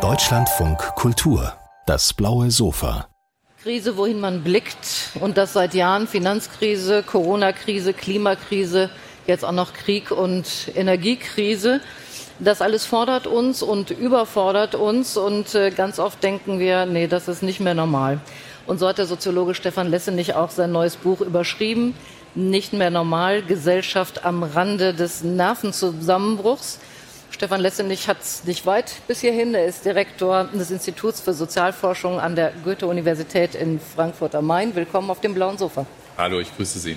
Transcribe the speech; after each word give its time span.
Deutschlandfunk 0.00 0.78
Kultur, 0.94 1.52
das 1.84 2.14
blaue 2.14 2.50
Sofa. 2.50 3.06
Krise, 3.62 3.98
wohin 3.98 4.18
man 4.18 4.42
blickt 4.42 5.10
und 5.20 5.36
das 5.36 5.52
seit 5.52 5.74
Jahren 5.74 6.08
Finanzkrise, 6.08 7.02
Corona-Krise, 7.02 7.92
Klimakrise, 7.92 8.88
jetzt 9.26 9.44
auch 9.44 9.52
noch 9.52 9.74
Krieg 9.74 10.10
und 10.10 10.72
Energiekrise. 10.74 11.82
Das 12.38 12.62
alles 12.62 12.86
fordert 12.86 13.26
uns 13.26 13.62
und 13.62 13.90
überfordert 13.90 14.74
uns 14.74 15.18
und 15.18 15.54
äh, 15.54 15.70
ganz 15.70 15.98
oft 15.98 16.22
denken 16.22 16.58
wir, 16.58 16.86
nee, 16.86 17.08
das 17.08 17.28
ist 17.28 17.42
nicht 17.42 17.60
mehr 17.60 17.74
normal. 17.74 18.20
Und 18.66 18.78
so 18.78 18.88
hat 18.88 18.96
der 18.96 19.06
Soziologe 19.06 19.54
Stefan 19.54 19.90
Lessenich 19.90 20.34
auch 20.34 20.48
sein 20.48 20.72
neues 20.72 20.96
Buch 20.96 21.20
überschrieben. 21.20 21.94
Nicht 22.34 22.72
mehr 22.72 22.88
normal, 22.88 23.42
Gesellschaft 23.42 24.24
am 24.24 24.44
Rande 24.44 24.94
des 24.94 25.22
Nervenzusammenbruchs. 25.22 26.78
Stefan 27.32 27.60
Lessenich 27.60 28.08
hat 28.08 28.20
es 28.20 28.44
nicht 28.44 28.66
weit 28.66 28.92
bis 29.08 29.20
hierhin. 29.20 29.54
Er 29.54 29.64
ist 29.64 29.84
Direktor 29.84 30.44
des 30.52 30.70
Instituts 30.70 31.20
für 31.20 31.32
Sozialforschung 31.32 32.20
an 32.20 32.36
der 32.36 32.52
Goethe-Universität 32.62 33.54
in 33.54 33.80
Frankfurt 33.80 34.34
am 34.34 34.46
Main. 34.46 34.74
Willkommen 34.74 35.10
auf 35.10 35.20
dem 35.20 35.34
blauen 35.34 35.58
Sofa. 35.58 35.86
Hallo, 36.16 36.38
ich 36.40 36.54
grüße 36.54 36.78
Sie. 36.78 36.96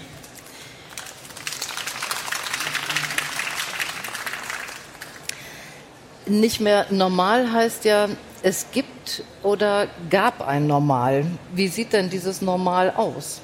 Nicht 6.28 6.60
mehr 6.60 6.86
normal 6.90 7.52
heißt 7.52 7.86
ja, 7.86 8.10
es 8.44 8.68
gibt 8.72 9.24
oder 9.42 9.88
gab 10.10 10.46
ein 10.46 10.68
Normal. 10.68 11.26
Wie 11.54 11.68
sieht 11.70 11.94
denn 11.94 12.10
dieses 12.10 12.42
Normal 12.42 12.92
aus? 12.96 13.42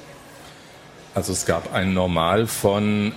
Also 1.14 1.32
es 1.32 1.46
gab 1.46 1.72
ein 1.72 1.94
Normal 1.94 2.46
von 2.46 3.12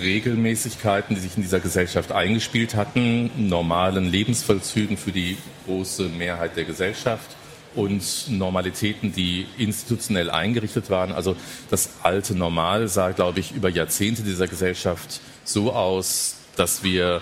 Regelmäßigkeiten, 0.00 1.14
die 1.14 1.22
sich 1.22 1.36
in 1.36 1.42
dieser 1.42 1.60
Gesellschaft 1.60 2.12
eingespielt 2.12 2.74
hatten, 2.74 3.30
normalen 3.48 4.10
Lebensvollzügen 4.10 4.96
für 4.96 5.12
die 5.12 5.36
große 5.66 6.08
Mehrheit 6.08 6.56
der 6.56 6.64
Gesellschaft 6.64 7.36
und 7.74 8.02
Normalitäten, 8.28 9.12
die 9.12 9.46
institutionell 9.58 10.30
eingerichtet 10.30 10.90
waren. 10.90 11.12
Also 11.12 11.36
das 11.70 11.90
alte 12.02 12.34
Normal 12.34 12.88
sah, 12.88 13.10
glaube 13.10 13.40
ich, 13.40 13.52
über 13.52 13.68
Jahrzehnte 13.68 14.22
dieser 14.22 14.48
Gesellschaft 14.48 15.20
so 15.44 15.72
aus, 15.72 16.36
dass 16.56 16.82
wir 16.82 17.20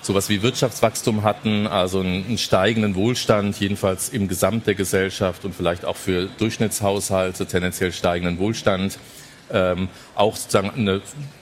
sowas 0.00 0.28
wie 0.28 0.42
Wirtschaftswachstum 0.42 1.24
hatten, 1.24 1.66
also 1.66 2.00
einen, 2.00 2.38
steigenden 2.38 2.94
Wohlstand, 2.94 3.58
jedenfalls 3.58 4.08
im 4.08 4.28
Gesamt 4.28 4.66
der 4.68 4.76
Gesellschaft 4.76 5.44
und 5.44 5.54
vielleicht 5.54 5.84
auch 5.84 5.96
für 5.96 6.28
Durchschnittshaushalte 6.38 7.46
tendenziell 7.46 7.92
steigenden 7.92 8.38
Wohlstand 8.38 8.98
ähm, 9.52 9.88
auch 10.14 10.36
sozusagen 10.36 10.70
eine 10.70 11.00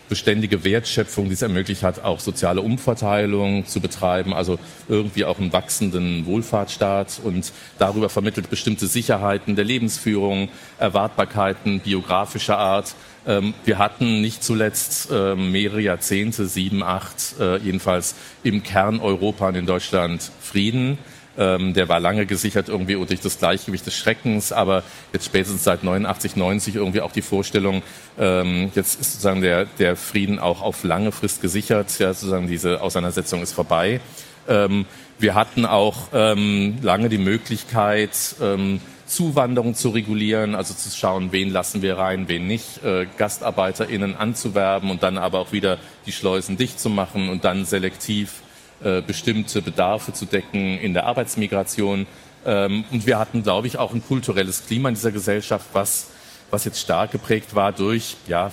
beständige 0.08 0.64
Wertschöpfung, 0.64 1.27
die 1.27 1.33
es 1.33 1.42
ermöglicht 1.42 1.83
hat, 1.83 2.05
auch 2.05 2.20
soziale 2.20 2.61
Umverteilung 2.61 3.66
zu 3.66 3.80
betreiben, 3.80 4.34
also 4.34 4.58
irgendwie 4.88 5.24
auch 5.24 5.38
einen 5.38 5.52
wachsenden 5.52 6.27
Wohlfahrtsstaat 6.27 7.20
und 7.24 7.52
darüber 7.78 8.08
vermittelt 8.08 8.50
bestimmte 8.50 8.86
Sicherheiten 8.86 9.56
der 9.56 9.64
Lebensführung, 9.64 10.50
Erwartbarkeiten 10.78 11.80
biografischer 11.80 12.58
Art. 12.58 12.94
Ähm, 13.27 13.55
wir 13.64 13.78
hatten 13.78 14.20
nicht 14.20 14.44
zuletzt 14.44 15.11
äh, 15.11 15.34
mehrere 15.34 15.80
Jahrzehnte, 15.80 16.46
sieben, 16.46 16.83
acht, 16.83 17.34
äh, 17.41 17.56
jedenfalls 17.58 18.14
im 18.42 18.62
Kern 18.62 19.00
Europa 19.00 19.48
und 19.48 19.55
in 19.55 19.66
Deutschland 19.66 20.30
Frieden. 20.41 20.98
Ähm, 21.36 21.74
der 21.74 21.88
war 21.88 22.00
lange 22.00 22.27
gesichert 22.27 22.68
irgendwie 22.68 22.94
durch 22.94 23.20
das 23.20 23.38
Gleichgewicht 23.38 23.84
des 23.86 23.94
Schreckens, 23.94 24.52
aber 24.52 24.82
jetzt 25.12 25.27
spätestens 25.27 25.64
seit 25.64 25.82
89, 25.82 26.36
90 26.36 26.77
irgendwie 26.77 27.00
auch 27.00 27.12
die 27.12 27.22
Vorstellung, 27.22 27.82
ähm, 28.18 28.70
jetzt 28.74 29.00
ist 29.00 29.12
sozusagen 29.12 29.40
der, 29.40 29.64
der 29.78 29.96
Frieden 29.96 30.38
auch 30.38 30.62
auf 30.62 30.84
lange 30.84 31.12
Frist 31.12 31.42
gesichert, 31.42 31.98
ja, 31.98 32.14
sozusagen 32.14 32.46
diese 32.46 32.80
Auseinandersetzung 32.80 33.42
ist 33.42 33.52
vorbei. 33.52 34.00
Ähm, 34.48 34.86
wir 35.18 35.34
hatten 35.34 35.64
auch 35.66 36.08
ähm, 36.12 36.77
lange 36.82 37.08
die 37.08 37.18
Möglichkeit, 37.18 38.36
ähm, 38.40 38.80
Zuwanderung 39.06 39.74
zu 39.74 39.90
regulieren, 39.90 40.55
also 40.55 40.74
zu 40.74 40.90
schauen, 40.90 41.30
wen 41.30 41.50
lassen 41.50 41.82
wir 41.82 41.98
rein, 41.98 42.28
wen 42.28 42.46
nicht, 42.46 42.83
äh, 42.84 43.06
GastarbeiterInnen 43.18 44.16
anzuwerben 44.16 44.90
und 44.90 45.02
dann 45.02 45.18
aber 45.18 45.40
auch 45.40 45.52
wieder 45.52 45.78
die 46.06 46.12
Schleusen 46.12 46.56
dicht 46.56 46.80
zu 46.80 46.90
machen 46.90 47.28
und 47.28 47.45
dann 47.45 47.64
selektiv 47.64 48.42
äh, 48.84 49.00
bestimmte 49.00 49.62
Bedarfe 49.62 50.12
zu 50.12 50.27
decken 50.27 50.78
in 50.78 50.95
der 50.95 51.06
Arbeitsmigration. 51.06 52.06
Ähm, 52.45 52.84
und 52.90 53.06
wir 53.06 53.18
hatten, 53.18 53.42
glaube 53.42 53.67
ich, 53.67 53.78
auch 53.78 53.95
ein 53.95 54.06
kulturelles 54.06 54.67
Klima 54.67 54.90
in 54.90 54.95
dieser 54.95 55.11
Gesellschaft, 55.11 55.67
was, 55.72 56.08
was 56.50 56.64
jetzt 56.64 56.80
stark 56.80 57.11
geprägt 57.11 57.55
war 57.55 57.72
durch, 57.72 58.17
ja, 58.28 58.52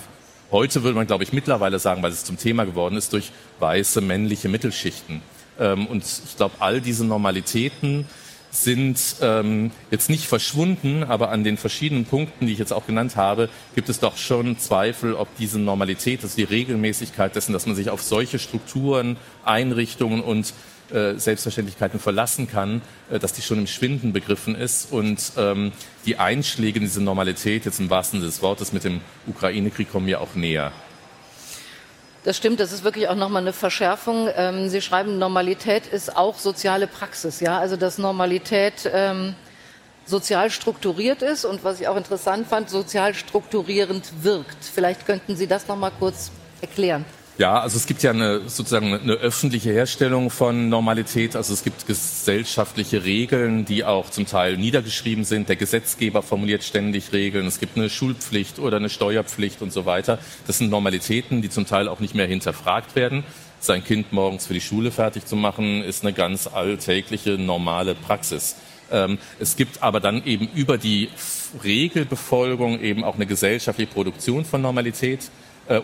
heute 0.49 0.83
würde 0.83 0.95
man, 0.95 1.07
glaube 1.07 1.23
ich, 1.23 1.33
mittlerweile 1.33 1.79
sagen, 1.79 2.01
weil 2.01 2.11
es 2.11 2.23
zum 2.23 2.37
Thema 2.37 2.65
geworden 2.65 2.95
ist, 2.95 3.13
durch 3.13 3.31
weiße 3.59 4.01
männliche 4.01 4.49
Mittelschichten. 4.49 5.21
Ähm, 5.59 5.87
und 5.87 6.03
ich 6.03 6.37
glaube, 6.37 6.55
all 6.59 6.81
diese 6.81 7.05
Normalitäten 7.05 8.07
sind 8.51 9.15
ähm, 9.21 9.71
jetzt 9.89 10.09
nicht 10.09 10.27
verschwunden, 10.27 11.03
aber 11.03 11.29
an 11.29 11.43
den 11.43 11.57
verschiedenen 11.57 12.05
Punkten, 12.05 12.45
die 12.45 12.53
ich 12.53 12.59
jetzt 12.59 12.73
auch 12.73 12.85
genannt 12.85 13.15
habe, 13.15 13.49
gibt 13.75 13.87
es 13.87 13.99
doch 13.99 14.17
schon 14.17 14.59
Zweifel, 14.59 15.13
ob 15.13 15.35
diese 15.37 15.57
Normalität, 15.57 16.21
also 16.23 16.35
die 16.35 16.43
Regelmäßigkeit 16.43 17.35
dessen, 17.35 17.53
dass 17.53 17.65
man 17.65 17.75
sich 17.75 17.89
auf 17.89 18.01
solche 18.01 18.39
Strukturen, 18.39 19.15
Einrichtungen 19.45 20.21
und 20.21 20.53
äh, 20.91 21.17
Selbstverständlichkeiten 21.17 22.01
verlassen 22.01 22.49
kann, 22.49 22.81
äh, 23.09 23.19
dass 23.19 23.31
die 23.31 23.41
schon 23.41 23.57
im 23.57 23.67
Schwinden 23.67 24.11
begriffen 24.11 24.55
ist 24.55 24.91
und 24.91 25.31
ähm, 25.37 25.71
die 26.05 26.17
Einschläge 26.17 26.79
in 26.79 26.83
diese 26.83 27.01
Normalität 27.01 27.63
jetzt 27.63 27.79
im 27.79 27.89
wahrsten 27.89 28.19
Sinne 28.19 28.29
des 28.29 28.41
Wortes 28.41 28.73
mit 28.73 28.83
dem 28.83 28.99
Ukraine-Krieg 29.27 29.89
kommen 29.89 30.07
mir 30.07 30.19
auch 30.19 30.35
näher. 30.35 30.73
Das 32.23 32.37
stimmt, 32.37 32.59
das 32.59 32.71
ist 32.71 32.83
wirklich 32.83 33.07
auch 33.07 33.15
nochmal 33.15 33.41
eine 33.41 33.53
Verschärfung. 33.53 34.29
Ähm, 34.35 34.69
Sie 34.69 34.81
schreiben, 34.81 35.17
Normalität 35.17 35.87
ist 35.87 36.15
auch 36.15 36.37
soziale 36.37 36.85
Praxis, 36.85 37.39
ja, 37.39 37.57
also 37.57 37.77
dass 37.77 37.97
Normalität 37.97 38.89
ähm, 38.93 39.35
sozial 40.05 40.51
strukturiert 40.51 41.23
ist 41.23 41.45
und 41.45 41.63
was 41.63 41.81
ich 41.81 41.87
auch 41.87 41.97
interessant 41.97 42.47
fand, 42.47 42.69
sozial 42.69 43.15
strukturierend 43.15 44.23
wirkt. 44.23 44.63
Vielleicht 44.63 45.07
könnten 45.07 45.35
Sie 45.35 45.47
das 45.47 45.67
nochmal 45.67 45.91
kurz 45.97 46.31
erklären. 46.61 47.05
Ja, 47.41 47.59
also 47.59 47.77
es 47.77 47.87
gibt 47.87 48.03
ja 48.03 48.11
eine, 48.11 48.41
sozusagen 48.47 48.93
eine 48.93 49.13
öffentliche 49.13 49.71
Herstellung 49.71 50.29
von 50.29 50.69
Normalität. 50.69 51.35
Also 51.35 51.55
es 51.55 51.63
gibt 51.63 51.87
gesellschaftliche 51.87 53.03
Regeln, 53.03 53.65
die 53.65 53.83
auch 53.83 54.11
zum 54.11 54.27
Teil 54.27 54.57
niedergeschrieben 54.57 55.23
sind. 55.23 55.49
Der 55.49 55.55
Gesetzgeber 55.55 56.21
formuliert 56.21 56.63
ständig 56.63 57.13
Regeln. 57.13 57.47
Es 57.47 57.59
gibt 57.59 57.77
eine 57.77 57.89
Schulpflicht 57.89 58.59
oder 58.59 58.77
eine 58.77 58.91
Steuerpflicht 58.91 59.63
und 59.63 59.73
so 59.73 59.87
weiter. 59.87 60.19
Das 60.45 60.59
sind 60.59 60.69
Normalitäten, 60.69 61.41
die 61.41 61.49
zum 61.49 61.65
Teil 61.65 61.87
auch 61.87 61.99
nicht 61.99 62.13
mehr 62.13 62.27
hinterfragt 62.27 62.95
werden. 62.95 63.23
Sein 63.59 63.83
Kind 63.83 64.13
morgens 64.13 64.45
für 64.45 64.53
die 64.53 64.61
Schule 64.61 64.91
fertig 64.91 65.25
zu 65.25 65.35
machen, 65.35 65.83
ist 65.83 66.03
eine 66.03 66.13
ganz 66.13 66.45
alltägliche, 66.45 67.39
normale 67.39 67.95
Praxis. 67.95 68.55
Ähm, 68.91 69.17
es 69.39 69.55
gibt 69.55 69.81
aber 69.81 69.99
dann 69.99 70.23
eben 70.25 70.47
über 70.53 70.77
die 70.77 71.09
Regelbefolgung 71.63 72.79
eben 72.81 73.03
auch 73.03 73.15
eine 73.15 73.25
gesellschaftliche 73.25 73.91
Produktion 73.91 74.45
von 74.45 74.61
Normalität 74.61 75.31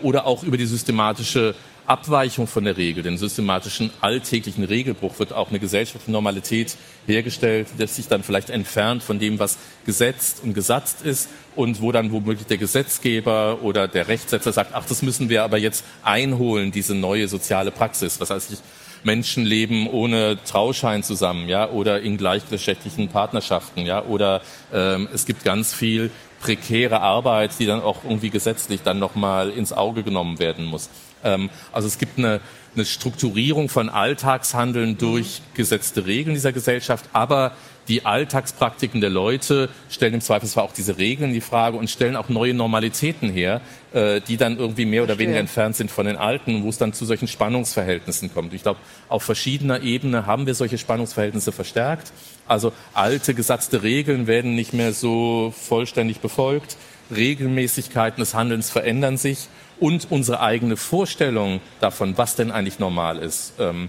oder 0.02 0.26
auch 0.26 0.42
über 0.42 0.56
die 0.56 0.66
systematische 0.66 1.54
Abweichung 1.88 2.46
von 2.46 2.64
der 2.64 2.76
Regel, 2.76 3.02
den 3.02 3.16
systematischen 3.16 3.90
alltäglichen 4.02 4.64
Regelbruch 4.64 5.18
wird 5.18 5.32
auch 5.32 5.48
eine 5.48 5.58
gesellschaftliche 5.58 6.12
Normalität 6.12 6.76
hergestellt, 7.06 7.68
die 7.78 7.86
sich 7.86 8.08
dann 8.08 8.22
vielleicht 8.22 8.50
entfernt 8.50 9.02
von 9.02 9.18
dem, 9.18 9.38
was 9.38 9.56
gesetzt 9.86 10.42
und 10.44 10.52
gesatzt 10.52 11.00
ist 11.00 11.30
und 11.56 11.80
wo 11.80 11.90
dann 11.90 12.12
womöglich 12.12 12.46
der 12.46 12.58
Gesetzgeber 12.58 13.60
oder 13.62 13.88
der 13.88 14.06
Rechtsetzer 14.08 14.52
sagt, 14.52 14.72
ach, 14.74 14.84
das 14.84 15.00
müssen 15.00 15.30
wir 15.30 15.44
aber 15.44 15.56
jetzt 15.56 15.82
einholen, 16.02 16.72
diese 16.72 16.94
neue 16.94 17.26
soziale 17.26 17.70
Praxis. 17.70 18.20
Was 18.20 18.28
heißt, 18.28 18.62
Menschen 19.04 19.44
leben 19.44 19.88
ohne 19.88 20.38
Trauschein 20.44 21.02
zusammen, 21.02 21.48
ja, 21.48 21.70
oder 21.70 22.00
in 22.00 22.18
gleichgeschlechtlichen 22.18 23.08
Partnerschaften, 23.08 23.86
ja, 23.86 24.04
oder 24.04 24.42
ähm, 24.74 25.08
es 25.14 25.24
gibt 25.24 25.44
ganz 25.44 25.72
viel 25.72 26.10
prekäre 26.40 27.00
Arbeit, 27.00 27.52
die 27.58 27.66
dann 27.66 27.82
auch 27.82 28.04
irgendwie 28.04 28.30
gesetzlich 28.30 28.82
dann 28.82 28.98
nochmal 28.98 29.50
ins 29.50 29.72
Auge 29.72 30.02
genommen 30.02 30.38
werden 30.38 30.64
muss. 30.64 30.88
Ähm, 31.24 31.50
also 31.72 31.88
es 31.88 31.98
gibt 31.98 32.18
eine, 32.18 32.40
eine 32.74 32.84
Strukturierung 32.84 33.68
von 33.68 33.88
Alltagshandeln 33.88 34.98
durch 34.98 35.42
gesetzte 35.54 36.06
Regeln 36.06 36.34
dieser 36.34 36.52
Gesellschaft, 36.52 37.06
aber 37.12 37.52
die 37.88 38.04
Alltagspraktiken 38.04 39.00
der 39.00 39.10
Leute 39.10 39.70
stellen 39.88 40.14
im 40.14 40.20
Zweifelsfall 40.20 40.62
auch 40.62 40.74
diese 40.74 40.98
Regeln 40.98 41.30
in 41.30 41.34
die 41.34 41.40
Frage 41.40 41.78
und 41.78 41.88
stellen 41.88 42.16
auch 42.16 42.28
neue 42.28 42.52
Normalitäten 42.52 43.30
her, 43.30 43.62
äh, 43.92 44.20
die 44.20 44.36
dann 44.36 44.58
irgendwie 44.58 44.84
mehr 44.84 45.02
oder 45.02 45.18
weniger 45.18 45.38
entfernt 45.38 45.74
sind 45.74 45.90
von 45.90 46.06
den 46.06 46.16
alten, 46.16 46.62
wo 46.62 46.68
es 46.68 46.76
dann 46.76 46.92
zu 46.92 47.06
solchen 47.06 47.28
Spannungsverhältnissen 47.28 48.32
kommt. 48.32 48.52
Ich 48.52 48.62
glaube, 48.62 48.78
auf 49.08 49.22
verschiedener 49.22 49.82
Ebene 49.82 50.26
haben 50.26 50.46
wir 50.46 50.54
solche 50.54 50.76
Spannungsverhältnisse 50.76 51.50
verstärkt. 51.50 52.12
Also 52.46 52.72
alte 52.92 53.34
gesatzte 53.34 53.82
Regeln 53.82 54.26
werden 54.26 54.54
nicht 54.54 54.74
mehr 54.74 54.92
so 54.92 55.54
vollständig 55.56 56.20
befolgt. 56.20 56.76
Regelmäßigkeiten 57.14 58.20
des 58.20 58.34
Handelns 58.34 58.68
verändern 58.68 59.16
sich 59.16 59.48
und 59.80 60.10
unsere 60.10 60.40
eigene 60.40 60.76
Vorstellung 60.76 61.60
davon, 61.80 62.16
was 62.16 62.36
denn 62.36 62.50
eigentlich 62.50 62.78
normal 62.78 63.18
ist, 63.18 63.54
ähm, 63.58 63.88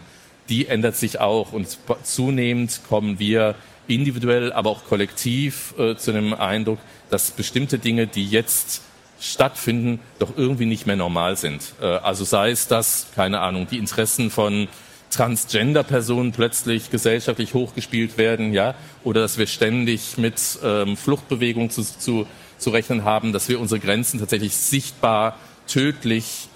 die 0.50 0.68
ändert 0.68 0.96
sich 0.96 1.20
auch 1.20 1.54
und 1.54 1.78
zunehmend 2.04 2.82
kommen 2.88 3.20
wir 3.20 3.56
individuell, 3.88 4.54
aber 4.54 4.70
auch 4.70 4.86
kollektiv 4.86 5.74
äh, 5.78 5.96
zu 5.96 6.12
dem 6.12 6.34
Eindruck, 6.34 6.80
dass 7.10 7.32
bestimmte 7.32 7.80
Dinge, 7.80 8.08
die 8.08 8.26
jetzt 8.26 8.82
stattfinden, 9.20 10.00
doch 10.18 10.38
irgendwie 10.38 10.66
nicht 10.66 10.86
mehr 10.88 10.96
normal 10.96 11.38
sind. 11.38 11.74
Äh, 11.82 11.86
also 11.86 12.24
sei 12.24 12.52
es, 12.52 12.68
dass, 12.68 13.08
keine 13.16 13.42
Ahnung, 13.42 13.68
die 13.70 13.78
Interessen 13.78 14.32
von 14.32 14.68
Transgender-Personen 15.12 16.32
plötzlich 16.32 16.92
gesellschaftlich 16.92 17.54
hochgespielt 17.54 18.18
werden, 18.18 18.54
ja, 18.54 18.76
oder 19.04 19.22
dass 19.22 19.38
wir 19.38 19.48
ständig 19.48 20.18
mit 20.18 20.40
ähm, 20.64 20.96
Fluchtbewegungen 20.96 21.72
zu, 21.72 21.82
zu, 21.82 22.28
zu 22.58 22.70
rechnen 22.70 23.04
haben, 23.04 23.34
dass 23.34 23.50
wir 23.50 23.60
unsere 23.60 23.80
Grenzen 23.80 24.20
tatsächlich 24.20 24.56
sichtbar 24.56 25.38
tödlich 25.70 26.50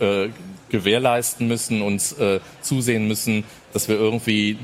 äh, 0.00 0.28
gewährleisten 0.68 1.46
müssen 1.46 1.82
und 1.82 2.18
äh, 2.18 2.40
zusehen 2.60 3.06
müssen, 3.06 3.44
dass 3.72 3.88
wir 3.88 3.96
irgendwie 3.96 4.58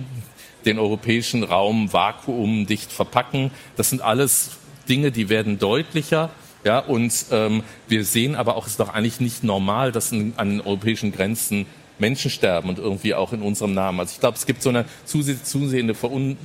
den 0.65 0.79
europäischen 0.79 1.45
Raum 1.45 1.93
vakuumdicht 1.93 2.93
verpacken. 2.93 3.51
Das 3.77 3.91
sind 3.91 4.03
alles 4.03 4.51
Dinge, 4.89 5.13
die 5.13 5.29
werden 5.29 5.59
deutlicher. 5.59 6.31
Ja, 6.65 6.79
und 6.79 7.13
ähm, 7.33 7.65
wir 7.89 8.05
sehen 8.05 8.37
aber 8.37 8.57
auch, 8.57 8.67
es 8.67 8.73
ist 8.73 8.81
doch 8.81 8.91
eigentlich 8.91 9.21
nicht 9.21 9.43
normal, 9.43 9.91
dass 9.91 10.13
in, 10.13 10.35
an 10.37 10.51
den 10.51 10.61
europäischen 10.61 11.11
Grenzen 11.11 11.67
Menschen 11.99 12.31
sterben 12.31 12.69
und 12.69 12.79
irgendwie 12.79 13.15
auch 13.15 13.33
in 13.33 13.43
unserem 13.43 13.75
Namen. 13.75 14.01
Also 14.01 14.13
ich 14.13 14.21
glaube, 14.21 14.37
es 14.37 14.47
gibt 14.47 14.63
so 14.63 14.69
eine 14.69 14.85
zusehende 15.05 15.95
Verun 15.95 16.37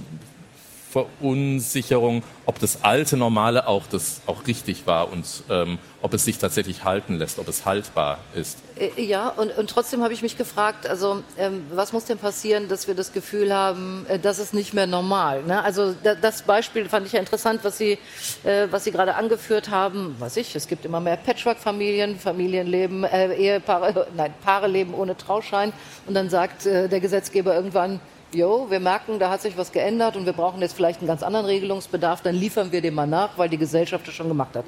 Verunsicherung, 0.97 2.23
ob 2.45 2.59
das 2.59 2.83
alte 2.83 3.17
Normale 3.17 3.67
auch 3.67 3.83
das 3.87 4.21
auch 4.25 4.47
richtig 4.47 4.87
war 4.87 5.11
und 5.11 5.25
ähm, 5.49 5.77
ob 6.01 6.13
es 6.13 6.25
sich 6.25 6.39
tatsächlich 6.39 6.83
halten 6.83 7.17
lässt, 7.17 7.37
ob 7.37 7.47
es 7.47 7.65
haltbar 7.65 8.19
ist. 8.33 8.57
Äh, 8.79 9.03
ja, 9.03 9.29
und, 9.29 9.55
und 9.55 9.69
trotzdem 9.69 10.01
habe 10.01 10.13
ich 10.13 10.23
mich 10.23 10.37
gefragt, 10.37 10.87
also 10.87 11.21
ähm, 11.37 11.65
was 11.71 11.93
muss 11.93 12.05
denn 12.05 12.17
passieren, 12.17 12.67
dass 12.67 12.87
wir 12.87 12.95
das 12.95 13.13
Gefühl 13.13 13.53
haben, 13.53 14.05
äh, 14.07 14.17
das 14.17 14.39
ist 14.39 14.55
nicht 14.55 14.73
mehr 14.73 14.87
normal? 14.87 15.43
Ne? 15.43 15.63
Also 15.63 15.93
da, 16.03 16.15
das 16.15 16.41
Beispiel 16.41 16.89
fand 16.89 17.05
ich 17.05 17.13
ja 17.13 17.19
interessant, 17.19 17.59
was 17.63 17.77
Sie, 17.77 17.99
äh, 18.43 18.67
was 18.71 18.83
Sie 18.83 18.91
gerade 18.91 19.15
angeführt 19.15 19.69
haben. 19.69 20.15
Weiß 20.17 20.37
ich, 20.37 20.55
es 20.55 20.67
gibt 20.67 20.83
immer 20.85 20.99
mehr 20.99 21.17
Patchwork-Familien, 21.17 22.17
Familienleben, 22.17 23.03
äh, 23.03 23.35
Ehepaare, 23.35 24.07
nein, 24.15 24.33
Paare 24.43 24.67
leben 24.67 24.95
ohne 24.95 25.15
Trauschein 25.15 25.73
und 26.07 26.15
dann 26.15 26.29
sagt 26.29 26.65
äh, 26.65 26.89
der 26.89 26.99
Gesetzgeber 26.99 27.53
irgendwann, 27.53 27.99
jo, 28.33 28.67
wir 28.69 28.79
merken, 28.79 29.19
da 29.19 29.29
hat 29.29 29.41
sich 29.41 29.57
was 29.57 29.71
geändert 29.71 30.15
und 30.15 30.25
wir 30.25 30.33
brauchen 30.33 30.61
jetzt 30.61 30.73
vielleicht 30.73 30.99
einen 30.99 31.07
ganz 31.07 31.23
anderen 31.23 31.45
Regelungsbedarf, 31.45 32.21
dann 32.21 32.35
liefern 32.35 32.71
wir 32.71 32.81
dem 32.81 32.95
mal 32.95 33.07
nach, 33.07 33.37
weil 33.37 33.49
die 33.49 33.57
Gesellschaft 33.57 34.07
das 34.07 34.13
schon 34.13 34.27
gemacht 34.27 34.55
hat, 34.55 34.65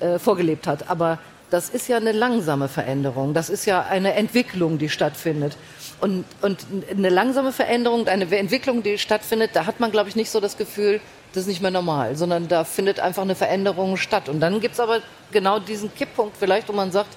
äh, 0.00 0.18
vorgelebt 0.18 0.66
hat. 0.66 0.90
Aber 0.90 1.18
das 1.50 1.68
ist 1.68 1.88
ja 1.88 1.96
eine 1.96 2.12
langsame 2.12 2.68
Veränderung. 2.68 3.34
Das 3.34 3.50
ist 3.50 3.66
ja 3.66 3.82
eine 3.82 4.14
Entwicklung, 4.14 4.78
die 4.78 4.88
stattfindet. 4.88 5.56
Und, 6.00 6.24
und 6.42 6.64
eine 6.90 7.10
langsame 7.10 7.52
Veränderung, 7.52 8.06
eine 8.06 8.24
Entwicklung, 8.36 8.82
die 8.82 8.98
stattfindet, 8.98 9.50
da 9.54 9.66
hat 9.66 9.80
man, 9.80 9.90
glaube 9.90 10.08
ich, 10.08 10.16
nicht 10.16 10.30
so 10.30 10.40
das 10.40 10.56
Gefühl, 10.56 11.00
das 11.32 11.42
ist 11.42 11.48
nicht 11.48 11.62
mehr 11.62 11.70
normal, 11.70 12.16
sondern 12.16 12.48
da 12.48 12.64
findet 12.64 13.00
einfach 13.00 13.22
eine 13.22 13.34
Veränderung 13.34 13.96
statt. 13.96 14.28
Und 14.28 14.40
dann 14.40 14.60
gibt 14.60 14.74
es 14.74 14.80
aber 14.80 15.00
genau 15.32 15.58
diesen 15.58 15.94
Kipppunkt 15.94 16.36
vielleicht, 16.36 16.68
wo 16.68 16.72
man 16.72 16.90
sagt, 16.90 17.16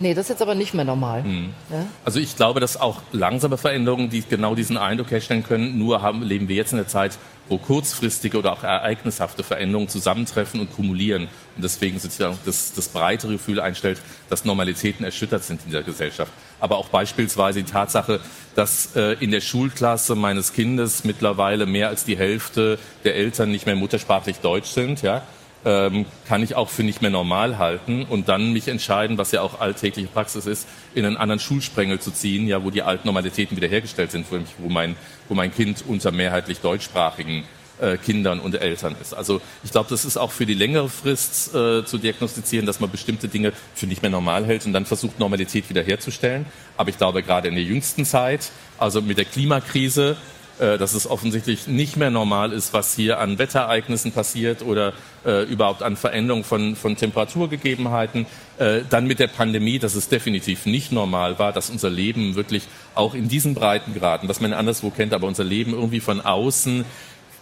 Nee, 0.00 0.12
das 0.12 0.26
ist 0.26 0.30
jetzt 0.30 0.42
aber 0.42 0.54
nicht 0.54 0.74
mehr 0.74 0.84
normal. 0.84 1.22
Mhm. 1.22 1.54
Ja? 1.70 1.86
Also 2.04 2.18
ich 2.18 2.36
glaube, 2.36 2.60
dass 2.60 2.80
auch 2.80 3.00
langsame 3.12 3.56
Veränderungen, 3.56 4.10
die 4.10 4.22
genau 4.22 4.54
diesen 4.54 4.76
Eindruck 4.76 5.10
herstellen 5.10 5.44
können, 5.44 5.78
nur 5.78 6.02
haben, 6.02 6.22
leben 6.22 6.48
wir 6.48 6.56
jetzt 6.56 6.72
in 6.72 6.78
der 6.78 6.88
Zeit, 6.88 7.16
wo 7.48 7.58
kurzfristige 7.58 8.38
oder 8.38 8.52
auch 8.52 8.64
ereignishafte 8.64 9.44
Veränderungen 9.44 9.88
zusammentreffen 9.88 10.60
und 10.60 10.74
kumulieren. 10.74 11.28
Und 11.54 11.62
deswegen 11.62 11.98
sozusagen 11.98 12.38
das, 12.44 12.72
das 12.72 12.88
breitere 12.88 13.32
Gefühl 13.32 13.60
einstellt, 13.60 14.00
dass 14.30 14.44
Normalitäten 14.44 15.04
erschüttert 15.04 15.44
sind 15.44 15.60
in 15.66 15.72
der 15.72 15.82
Gesellschaft. 15.82 16.32
Aber 16.58 16.78
auch 16.78 16.88
beispielsweise 16.88 17.62
die 17.62 17.70
Tatsache, 17.70 18.20
dass 18.54 18.96
äh, 18.96 19.12
in 19.20 19.30
der 19.30 19.42
Schulklasse 19.42 20.14
meines 20.14 20.52
Kindes 20.54 21.04
mittlerweile 21.04 21.66
mehr 21.66 21.88
als 21.88 22.04
die 22.04 22.16
Hälfte 22.16 22.78
der 23.04 23.14
Eltern 23.14 23.50
nicht 23.50 23.66
mehr 23.66 23.76
muttersprachlich 23.76 24.38
Deutsch 24.38 24.70
sind, 24.70 25.02
ja, 25.02 25.22
ähm, 25.64 26.06
kann 26.26 26.42
ich 26.42 26.54
auch 26.54 26.68
für 26.68 26.82
nicht 26.82 27.02
mehr 27.02 27.10
normal 27.10 27.58
halten 27.58 28.04
und 28.04 28.28
dann 28.28 28.52
mich 28.52 28.68
entscheiden, 28.68 29.18
was 29.18 29.32
ja 29.32 29.42
auch 29.42 29.60
alltägliche 29.60 30.08
Praxis 30.08 30.46
ist, 30.46 30.66
in 30.94 31.04
einen 31.04 31.16
anderen 31.16 31.40
Schulsprengel 31.40 32.00
zu 32.00 32.10
ziehen, 32.10 32.46
ja, 32.46 32.64
wo 32.64 32.70
die 32.70 32.82
alten 32.82 33.06
Normalitäten 33.06 33.56
wiederhergestellt 33.56 34.10
sind, 34.10 34.26
wo 34.30 34.68
mein, 34.68 34.96
wo 35.28 35.34
mein 35.34 35.54
Kind 35.54 35.84
unter 35.86 36.10
mehrheitlich 36.12 36.60
deutschsprachigen 36.60 37.44
äh, 37.80 37.96
Kindern 37.96 38.40
und 38.40 38.54
Eltern 38.54 38.94
ist. 39.00 39.14
Also 39.14 39.40
ich 39.64 39.72
glaube, 39.72 39.90
das 39.90 40.04
ist 40.04 40.16
auch 40.16 40.30
für 40.30 40.46
die 40.46 40.54
längere 40.54 40.88
Frist 40.88 41.54
äh, 41.54 41.84
zu 41.84 41.98
diagnostizieren, 41.98 42.66
dass 42.66 42.80
man 42.80 42.90
bestimmte 42.90 43.28
Dinge 43.28 43.52
für 43.74 43.86
nicht 43.86 44.02
mehr 44.02 44.10
normal 44.10 44.44
hält 44.44 44.66
und 44.66 44.72
dann 44.72 44.86
versucht, 44.86 45.18
Normalität 45.18 45.68
wiederherzustellen. 45.68 46.46
Aber 46.76 46.90
ich 46.90 46.98
glaube, 46.98 47.22
gerade 47.22 47.48
in 47.48 47.54
der 47.54 47.64
jüngsten 47.64 48.04
Zeit, 48.04 48.50
also 48.78 49.00
mit 49.00 49.18
der 49.18 49.24
Klimakrise, 49.24 50.16
äh, 50.58 50.78
dass 50.78 50.94
es 50.94 51.08
offensichtlich 51.08 51.66
nicht 51.66 51.96
mehr 51.96 52.10
normal 52.10 52.52
ist, 52.52 52.72
was 52.72 52.94
hier 52.94 53.18
an 53.18 53.38
Wetterereignissen 53.38 54.12
passiert 54.12 54.62
oder 54.62 54.92
äh, 55.24 55.42
überhaupt 55.44 55.82
an 55.82 55.96
Veränderungen 55.96 56.44
von, 56.44 56.76
von 56.76 56.96
Temperaturgegebenheiten. 56.96 58.26
Äh, 58.58 58.82
dann 58.88 59.06
mit 59.06 59.18
der 59.18 59.26
Pandemie, 59.26 59.78
dass 59.78 59.94
es 59.94 60.08
definitiv 60.08 60.66
nicht 60.66 60.92
normal 60.92 61.38
war, 61.38 61.52
dass 61.52 61.70
unser 61.70 61.90
Leben 61.90 62.36
wirklich 62.36 62.68
auch 62.94 63.14
in 63.14 63.28
diesen 63.28 63.54
Breitengraden, 63.54 64.28
was 64.28 64.40
man 64.40 64.52
anderswo 64.52 64.90
kennt, 64.90 65.12
aber 65.12 65.26
unser 65.26 65.44
Leben 65.44 65.72
irgendwie 65.72 66.00
von 66.00 66.20
außen 66.20 66.84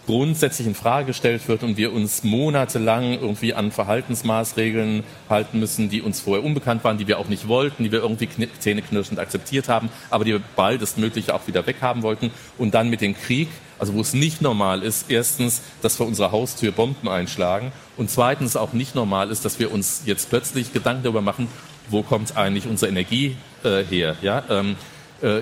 grundsätzlich 0.07 0.67
in 0.67 0.75
Frage 0.75 1.07
gestellt 1.07 1.47
wird 1.49 1.63
und 1.63 1.77
wir 1.77 1.93
uns 1.93 2.25
monatelang 2.25 3.13
irgendwie 3.13 3.55
an 3.55 3.71
Verhaltensmaßregeln 3.71 5.05
halten 5.29 5.61
müssen, 5.61 5.91
die 5.91 6.03
uns 6.03 6.21
vorher 6.21 6.45
unbekannt 6.45 6.83
waren, 6.85 6.99
die 6.99 7.07
wir 7.07 7.19
auch 7.19 7.29
nicht 7.29 7.47
wollten, 7.49 7.85
die 7.85 7.93
wir 7.93 8.01
irgendwie 8.01 8.29
zähneknirschend 8.59 9.21
akzeptiert 9.21 9.69
haben, 9.69 9.91
aber 10.11 10.25
die 10.25 10.33
wir 10.33 10.43
baldestmöglich 10.57 11.31
auch 11.31 11.47
wieder 11.47 11.67
weghaben 11.67 12.03
wollten. 12.03 12.31
Und 12.59 12.75
dann 12.75 12.91
mit 12.91 13.01
dem 13.01 13.17
Krieg, 13.17 13.49
also 13.79 13.95
wo 13.95 14.01
es 14.01 14.13
nicht 14.13 14.43
normal 14.43 14.83
ist, 14.83 15.11
erstens, 15.11 15.63
dass 15.83 15.97
vor 15.97 16.07
unserer 16.07 16.33
Haustür 16.33 16.73
Bomben 16.73 17.09
einschlagen 17.09 17.73
und 17.97 18.11
zweitens 18.11 18.57
auch 18.57 18.73
nicht 18.73 18.95
normal 18.95 19.31
ist, 19.31 19.45
dass 19.45 19.59
wir 19.59 19.73
uns 19.73 20.03
jetzt 20.05 20.31
plötzlich 20.31 20.73
Gedanken 20.73 21.05
darüber 21.05 21.23
machen, 21.23 21.49
wo 21.89 22.03
kommt 22.03 22.37
eigentlich 22.37 22.67
unsere 22.67 22.91
Energie 22.91 23.37
äh, 23.65 23.85
her? 23.85 24.17
Ja, 24.23 24.43
ähm, 24.49 24.73
äh, 24.73 24.92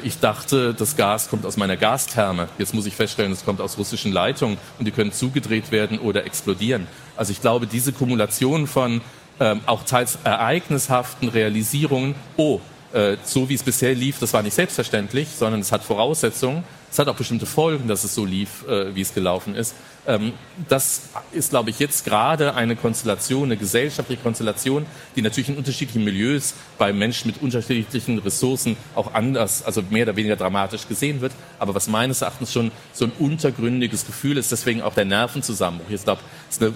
ich 0.03 0.21
dachte, 0.21 0.75
das 0.75 0.97
Gas 0.97 1.31
kommt 1.31 1.47
aus 1.47 1.57
meiner 1.57 1.77
Gastherme. 1.77 2.49
Jetzt 2.59 2.75
muss 2.75 2.87
ich 2.87 2.95
feststellen, 2.95 3.33
es 3.33 3.45
kommt 3.45 3.61
aus 3.61 3.79
russischen 3.79 4.13
Leitungen 4.13 4.59
und 4.79 4.85
die 4.85 4.91
können 4.91 5.13
zugedreht 5.13 5.71
werden 5.73 5.99
oder 5.99 6.27
explodieren. 6.27 6.87
Also 7.17 7.33
ich 7.33 7.41
glaube, 7.41 7.67
diese 7.67 7.93
Kumulation 7.93 8.67
von 8.67 9.01
ähm, 9.41 9.61
auch 9.67 9.85
teils 9.85 10.19
ereignishaften 10.23 11.29
Realisierungen, 11.31 12.15
oh, 12.37 12.61
äh, 12.93 13.17
so 13.25 13.49
wie 13.49 13.55
es 13.55 13.63
bisher 13.63 13.95
lief, 13.95 14.19
das 14.19 14.33
war 14.33 14.43
nicht 14.43 14.55
selbstverständlich, 14.55 15.29
sondern 15.29 15.61
es 15.61 15.73
hat 15.73 15.85
Voraussetzungen. 15.85 16.65
Es 16.91 16.99
hat 16.99 17.07
auch 17.07 17.15
bestimmte 17.15 17.47
Folgen, 17.47 17.87
dass 17.87 18.03
es 18.03 18.17
so 18.17 18.25
lief, 18.25 18.67
äh, 18.67 18.95
wie 18.97 19.03
es 19.03 19.15
gelaufen 19.15 19.55
ist. 19.55 19.77
Ähm, 20.09 20.33
das 20.69 21.03
ist, 21.31 21.51
glaube 21.51 21.71
ich, 21.71 21.79
jetzt 21.79 22.05
gerade 22.05 22.55
eine 22.55 22.75
Konstellation, 22.75 23.45
eine 23.45 23.57
gesellschaftliche 23.57 24.21
Konstellation, 24.21 24.87
die 25.15 25.23
natürlich 25.23 25.51
in 25.51 25.57
unterschiedlichen 25.57 26.03
Milieus 26.03 26.55
bei 26.79 26.93
Menschen 26.93 27.31
mit 27.31 27.41
unterschiedlichen 27.41 28.19
Ressourcen 28.19 28.77
auch 28.97 29.15
anders, 29.15 29.63
also 29.63 29.83
mehr 29.89 30.03
oder 30.03 30.17
weniger 30.17 30.35
dramatisch 30.35 30.89
gesehen 30.89 31.21
wird. 31.21 31.33
Aber 31.61 31.77
was 31.77 31.87
meines 31.87 32.23
Erachtens 32.23 32.53
schon 32.53 32.73
so 32.93 33.05
ein 33.05 33.13
untergründiges 33.21 34.05
Gefühl 34.05 34.37
ist, 34.37 34.51
deswegen 34.51 34.83
auch 34.83 34.95
der 34.95 35.05
Nervenzusammenbruch. 35.05 35.91
Ich 35.91 36.03
glaube, 36.03 36.23
es 36.49 36.57
ist 36.57 36.63
eine 36.63 36.73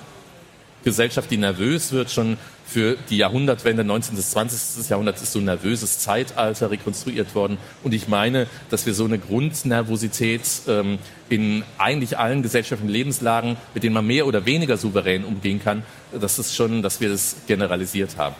Gesellschaft, 0.84 1.30
die 1.30 1.36
nervös 1.36 1.92
wird, 1.92 2.10
schon 2.10 2.36
für 2.66 2.96
die 3.10 3.16
Jahrhundertwende 3.16 3.84
19. 3.84 4.16
bis 4.16 4.30
20. 4.30 4.88
Jahrhundert 4.88 5.20
ist 5.20 5.32
so 5.32 5.38
ein 5.38 5.44
nervöses 5.44 5.98
Zeitalter 5.98 6.70
rekonstruiert 6.70 7.34
worden. 7.34 7.58
Und 7.82 7.94
ich 7.94 8.08
meine, 8.08 8.46
dass 8.70 8.86
wir 8.86 8.94
so 8.94 9.04
eine 9.04 9.18
Grundnervosität 9.18 10.42
ähm, 10.68 10.98
in 11.28 11.62
eigentlich 11.78 12.18
allen 12.18 12.42
gesellschaftlichen 12.42 12.92
Lebenslagen, 12.92 13.56
mit 13.74 13.82
denen 13.82 13.94
man 13.94 14.06
mehr 14.06 14.26
oder 14.26 14.46
weniger 14.46 14.76
souverän 14.76 15.24
umgehen 15.24 15.62
kann, 15.62 15.82
das 16.12 16.38
ist 16.38 16.54
schon, 16.54 16.82
dass 16.82 17.00
wir 17.00 17.08
das 17.08 17.36
generalisiert 17.46 18.16
haben. 18.16 18.34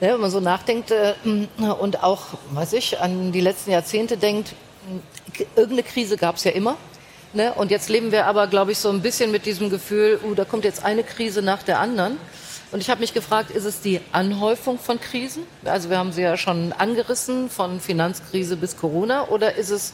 Ja, 0.00 0.14
wenn 0.14 0.20
man 0.20 0.30
so 0.30 0.40
nachdenkt 0.40 0.92
äh, 0.92 1.14
und 1.24 2.02
auch, 2.04 2.38
weiß 2.52 2.74
ich, 2.74 3.00
an 3.00 3.32
die 3.32 3.40
letzten 3.40 3.72
Jahrzehnte 3.72 4.16
denkt, 4.16 4.54
irgendeine 5.56 5.82
Krise 5.82 6.16
gab 6.16 6.36
es 6.36 6.44
ja 6.44 6.52
immer. 6.52 6.76
Ne? 7.32 7.52
Und 7.54 7.70
jetzt 7.70 7.88
leben 7.88 8.10
wir 8.10 8.26
aber, 8.26 8.46
glaube 8.46 8.72
ich, 8.72 8.78
so 8.78 8.88
ein 8.88 9.02
bisschen 9.02 9.30
mit 9.30 9.44
diesem 9.44 9.68
Gefühl, 9.68 10.18
uh, 10.24 10.34
da 10.34 10.44
kommt 10.44 10.64
jetzt 10.64 10.84
eine 10.84 11.04
Krise 11.04 11.42
nach 11.42 11.62
der 11.62 11.78
anderen. 11.78 12.16
Und 12.70 12.80
ich 12.80 12.90
habe 12.90 13.00
mich 13.00 13.14
gefragt, 13.14 13.50
ist 13.50 13.64
es 13.64 13.80
die 13.80 14.00
Anhäufung 14.12 14.78
von 14.78 15.00
Krisen? 15.00 15.44
Also 15.64 15.90
wir 15.90 15.98
haben 15.98 16.12
sie 16.12 16.22
ja 16.22 16.36
schon 16.36 16.72
angerissen, 16.72 17.48
von 17.48 17.80
Finanzkrise 17.80 18.56
bis 18.56 18.76
Corona. 18.76 19.28
Oder 19.28 19.54
ist 19.54 19.70
es, 19.70 19.92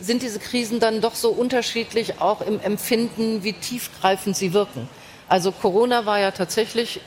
sind 0.00 0.22
diese 0.22 0.38
Krisen 0.38 0.80
dann 0.80 1.00
doch 1.00 1.14
so 1.14 1.30
unterschiedlich 1.30 2.20
auch 2.20 2.40
im 2.40 2.60
Empfinden, 2.60 3.44
wie 3.44 3.52
tiefgreifend 3.52 4.36
sie 4.36 4.52
wirken? 4.52 4.88
Also 5.28 5.52
Corona 5.52 6.04
war 6.04 6.18
ja 6.18 6.32
tatsächlich, 6.32 7.00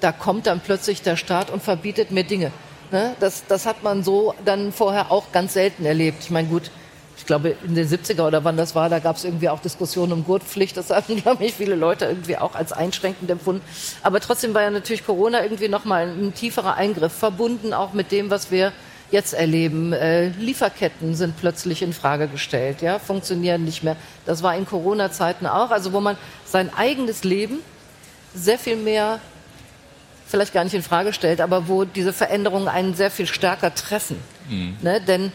da 0.00 0.12
kommt 0.12 0.46
dann 0.46 0.60
plötzlich 0.60 1.02
der 1.02 1.16
Staat 1.16 1.50
und 1.50 1.62
verbietet 1.62 2.12
mir 2.12 2.24
Dinge. 2.24 2.52
Ne? 2.92 3.14
Das, 3.20 3.44
das 3.46 3.66
hat 3.66 3.82
man 3.82 4.02
so 4.02 4.34
dann 4.44 4.72
vorher 4.72 5.10
auch 5.10 5.32
ganz 5.32 5.52
selten 5.52 5.84
erlebt. 5.84 6.18
Ich 6.22 6.30
meine, 6.30 6.48
gut, 6.48 6.70
ich 7.18 7.26
glaube, 7.26 7.56
in 7.66 7.74
den 7.74 7.86
70er 7.86 8.26
oder 8.26 8.44
wann 8.44 8.56
das 8.56 8.74
war, 8.74 8.88
da 8.88 9.00
gab 9.00 9.16
es 9.16 9.24
irgendwie 9.24 9.48
auch 9.48 9.60
Diskussionen 9.60 10.12
um 10.12 10.24
Gurtpflicht. 10.24 10.76
Das 10.76 10.90
haben, 10.90 11.16
glaube 11.22 11.44
ich, 11.44 11.54
viele 11.54 11.74
Leute 11.74 12.06
irgendwie 12.06 12.38
auch 12.38 12.54
als 12.54 12.72
einschränkend 12.72 13.30
empfunden. 13.30 13.62
Aber 14.02 14.20
trotzdem 14.20 14.54
war 14.54 14.62
ja 14.62 14.70
natürlich 14.70 15.04
Corona 15.04 15.42
irgendwie 15.42 15.68
nochmal 15.68 16.06
ein 16.08 16.32
tieferer 16.32 16.74
Eingriff, 16.74 17.12
verbunden 17.12 17.74
auch 17.74 17.92
mit 17.92 18.12
dem, 18.12 18.30
was 18.30 18.50
wir 18.50 18.72
jetzt 19.10 19.34
erleben. 19.34 19.92
Äh, 19.92 20.28
Lieferketten 20.28 21.14
sind 21.14 21.36
plötzlich 21.38 21.82
in 21.82 21.92
Frage 21.92 22.28
gestellt, 22.28 22.82
ja, 22.82 22.98
funktionieren 22.98 23.64
nicht 23.64 23.82
mehr. 23.82 23.96
Das 24.24 24.42
war 24.42 24.56
in 24.56 24.66
Corona-Zeiten 24.66 25.46
auch, 25.46 25.70
also 25.70 25.92
wo 25.92 26.00
man 26.00 26.16
sein 26.44 26.70
eigenes 26.74 27.24
Leben 27.24 27.58
sehr 28.34 28.58
viel 28.58 28.76
mehr 28.76 29.20
vielleicht 30.26 30.52
gar 30.52 30.62
nicht 30.62 30.74
in 30.74 30.82
Frage 30.82 31.12
stellt, 31.12 31.40
aber 31.40 31.68
wo 31.68 31.84
diese 31.84 32.12
Veränderungen 32.12 32.68
einen 32.68 32.94
sehr 32.94 33.10
viel 33.10 33.26
stärker 33.26 33.74
treffen. 33.74 34.18
Mhm. 34.48 34.76
Ne? 34.82 35.00
Denn 35.00 35.32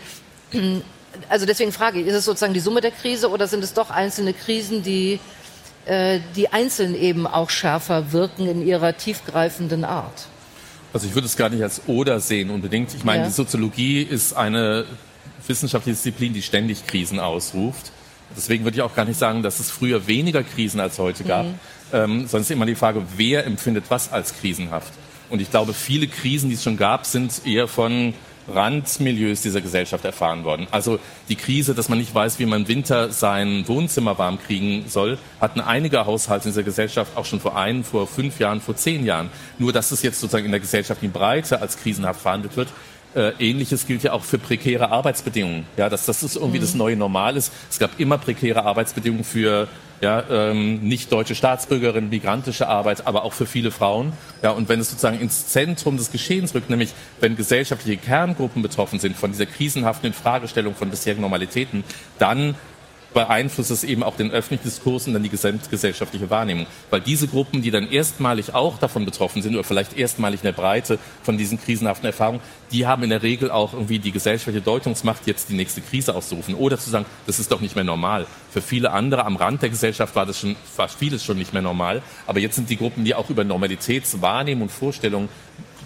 also 1.30 1.46
deswegen 1.46 1.72
frage 1.72 2.00
ich, 2.00 2.08
ist 2.08 2.16
es 2.16 2.26
sozusagen 2.26 2.54
die 2.54 2.60
Summe 2.60 2.82
der 2.82 2.92
Krise 2.92 3.30
oder 3.30 3.48
sind 3.48 3.64
es 3.64 3.74
doch 3.74 3.90
einzelne 3.90 4.34
Krisen, 4.34 4.84
die, 4.84 5.20
äh, 5.86 6.20
die 6.36 6.52
einzeln 6.52 6.96
eben 6.96 7.28
auch 7.28 7.50
schärfer 7.50 8.12
wirken 8.12 8.48
in 8.48 8.66
ihrer 8.66 8.98
tiefgreifenden 8.98 9.86
Art? 9.86 10.28
Also 10.94 11.08
ich 11.08 11.16
würde 11.16 11.26
es 11.26 11.36
gar 11.36 11.50
nicht 11.50 11.64
als 11.64 11.82
oder 11.88 12.20
sehen 12.20 12.50
unbedingt. 12.50 12.94
Ich 12.94 13.04
meine, 13.04 13.24
ja. 13.24 13.28
die 13.28 13.34
Soziologie 13.34 14.02
ist 14.02 14.34
eine 14.34 14.86
wissenschaftliche 15.48 15.96
Disziplin, 15.96 16.34
die 16.34 16.42
ständig 16.42 16.86
Krisen 16.86 17.20
ausruft. 17.20 17.92
Deswegen 18.36 18.64
würde 18.64 18.78
ich 18.78 18.82
auch 18.82 18.96
gar 18.96 19.06
nicht 19.06 19.20
sagen, 19.20 19.44
dass 19.44 19.60
es 19.60 19.70
früher 19.70 20.08
weniger 20.08 20.44
Krisen 20.44 20.80
als 20.80 20.98
heute 21.00 21.24
gab, 21.24 21.46
mhm. 21.46 21.60
ähm, 21.92 22.20
sondern 22.22 22.42
es 22.42 22.48
ist 22.48 22.52
immer 22.52 22.66
die 22.66 22.76
Frage, 22.76 23.04
wer 23.18 23.46
empfindet 23.46 23.86
was 23.90 24.12
als 24.12 24.40
krisenhaft. 24.40 24.94
Und 25.30 25.42
ich 25.42 25.50
glaube, 25.50 25.74
viele 25.74 26.08
Krisen, 26.08 26.50
die 26.50 26.56
es 26.56 26.64
schon 26.64 26.78
gab, 26.78 27.06
sind 27.06 27.42
eher 27.46 27.68
von 27.68 28.14
Randmilieus 28.48 29.42
dieser 29.42 29.62
Gesellschaft 29.62 30.06
erfahren 30.06 30.44
worden. 30.44 30.68
Also 30.72 31.00
die 31.30 31.36
Krise, 31.36 31.74
dass 31.74 31.90
man 31.90 31.98
nicht 31.98 32.14
weiß, 32.14 32.40
wie 32.40 32.46
man 32.46 32.62
im 32.62 32.68
Winter 32.68 33.12
sein 33.12 33.68
Wohnzimmer 33.68 34.18
warm 34.18 34.40
kriegen 34.40 34.86
soll, 34.88 35.18
hatten 35.40 35.62
einige 35.62 36.06
Haushalte 36.06 36.50
in 36.50 36.52
dieser 36.52 36.64
Gesellschaft 36.64 37.16
auch 37.16 37.26
schon 37.26 37.40
vor 37.40 37.58
ein, 37.58 37.84
vor 37.84 38.08
fünf 38.08 38.40
Jahren, 38.40 38.62
vor 38.62 38.76
zehn 38.76 39.06
Jahren. 39.06 39.30
Nur 39.60 39.74
dass 39.74 39.92
es 39.92 40.02
jetzt 40.02 40.20
sozusagen 40.20 40.46
in 40.46 40.52
der 40.52 40.60
Gesellschaft 40.60 41.04
in 41.04 41.12
Breite 41.12 41.62
als 41.62 41.78
krisenhaft 41.78 42.22
verhandelt 42.22 42.58
wird, 42.58 42.70
äh, 43.16 43.32
Ähnliches 43.40 43.86
gilt 43.86 44.04
ja 44.04 44.14
auch 44.14 44.24
für 44.24 44.38
prekäre 44.38 44.90
Arbeitsbedingungen. 44.90 45.66
Ja, 45.78 45.90
dass 45.90 46.06
das 46.06 46.24
ist 46.24 46.36
irgendwie 46.36 46.58
mhm. 46.58 46.64
das 46.64 46.74
neue 46.74 46.96
Normal 46.96 47.38
ist. 47.38 47.52
Es 47.70 47.80
gab 47.80 48.00
immer 48.00 48.18
prekäre 48.18 48.64
Arbeitsbedingungen 48.64 49.24
für 49.24 49.68
ja, 50.02 50.24
ähm, 50.30 50.82
nicht 50.82 51.12
deutsche 51.12 51.36
Staatsbürgerinnen, 51.36 52.10
migrantische 52.10 52.68
Arbeit, 52.68 53.08
aber 53.08 53.24
auch 53.24 53.34
für 53.34 53.46
viele 53.46 53.72
Frauen. 53.72 54.14
Ja, 54.42 54.52
und 54.52 54.70
wenn 54.70 54.80
es 54.80 54.90
sozusagen 54.90 55.20
ins 55.20 55.48
Zentrum 55.48 55.98
des 55.98 56.12
Geschehens 56.12 56.54
rückt, 56.54 56.70
nämlich 56.70 56.94
wenn 57.20 57.36
gesellschaftliche 57.36 57.98
Kerngruppen 57.98 58.62
betroffen 58.62 59.00
sind 59.00 59.16
von 59.16 59.32
dieser 59.32 59.46
krisenhaften 59.46 60.08
Infragestellung 60.08 60.76
von 60.76 60.90
bisherigen 60.90 61.22
Normalitäten, 61.22 61.84
dann 62.20 62.56
beeinflusst 63.14 63.72
es 63.72 63.84
eben 63.84 64.04
auch 64.04 64.16
den 64.16 64.32
öffentlichen 64.32 64.64
Diskurs 64.64 65.08
und 65.08 65.14
dann 65.14 65.24
die 65.24 65.30
gesamtgesellschaftliche 65.30 66.30
Wahrnehmung. 66.30 66.66
Weil 66.90 67.02
diese 67.02 67.28
Gruppen, 67.28 67.62
die 67.62 67.72
dann 67.72 67.90
erstmalig 67.90 68.54
auch 68.54 68.78
davon 68.80 69.06
betroffen 69.06 69.42
sind 69.42 69.54
oder 69.54 69.64
vielleicht 69.64 69.98
erstmalig 69.98 70.42
in 70.42 70.46
der 70.46 70.54
Breite 70.54 71.00
von 71.22 71.38
diesen 71.38 71.60
krisenhaften 71.60 72.06
Erfahrungen, 72.06 72.42
die 72.72 72.88
haben 72.88 73.04
in 73.04 73.10
der 73.10 73.24
Regel 73.24 73.52
auch 73.52 73.74
irgendwie 73.74 74.00
die 74.00 74.12
gesellschaftliche 74.12 74.62
Deutungsmacht, 74.62 75.28
jetzt 75.28 75.50
die 75.50 75.56
nächste 75.56 75.82
Krise 75.82 76.16
auszurufen 76.16 76.56
oder 76.56 76.78
zu 76.78 76.90
sagen, 76.90 77.06
das 77.28 77.40
ist 77.40 77.52
doch 77.52 77.62
nicht 77.62 77.76
mehr 77.76 77.84
normal. 77.84 78.26
Für 78.52 78.62
viele 78.62 78.92
andere 78.92 79.26
am 79.26 79.36
Rand 79.36 79.62
der 79.62 79.70
Gesellschaft 79.70 80.16
war 80.16 80.26
das 80.26 80.40
schon 80.40 80.56
fast 80.76 80.98
vieles 80.98 81.24
schon 81.24 81.38
nicht 81.38 81.54
mehr 81.54 81.62
normal. 81.62 82.02
Aber 82.28 82.40
jetzt 82.40 82.56
sind 82.56 82.70
die 82.70 82.78
Gruppen, 82.78 83.06
die 83.06 83.16
auch 83.16 83.30
über 83.30 83.44
Normalitätswahrnehmung 83.44 84.64
und 84.64 84.70
Vorstellungen 84.70 85.30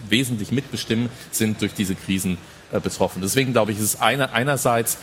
wesentlich 0.10 0.52
mitbestimmen, 0.52 1.10
sind 1.32 1.62
durch 1.62 1.74
diese 1.74 1.96
Krisen 1.96 2.38
äh, 2.72 2.80
betroffen. 2.80 3.22
Deswegen 3.22 3.54
glaube 3.54 3.72
ich, 3.72 3.78
ist 3.78 3.84
es 3.84 4.02
eine, 4.02 4.34
einerseits 4.34 4.98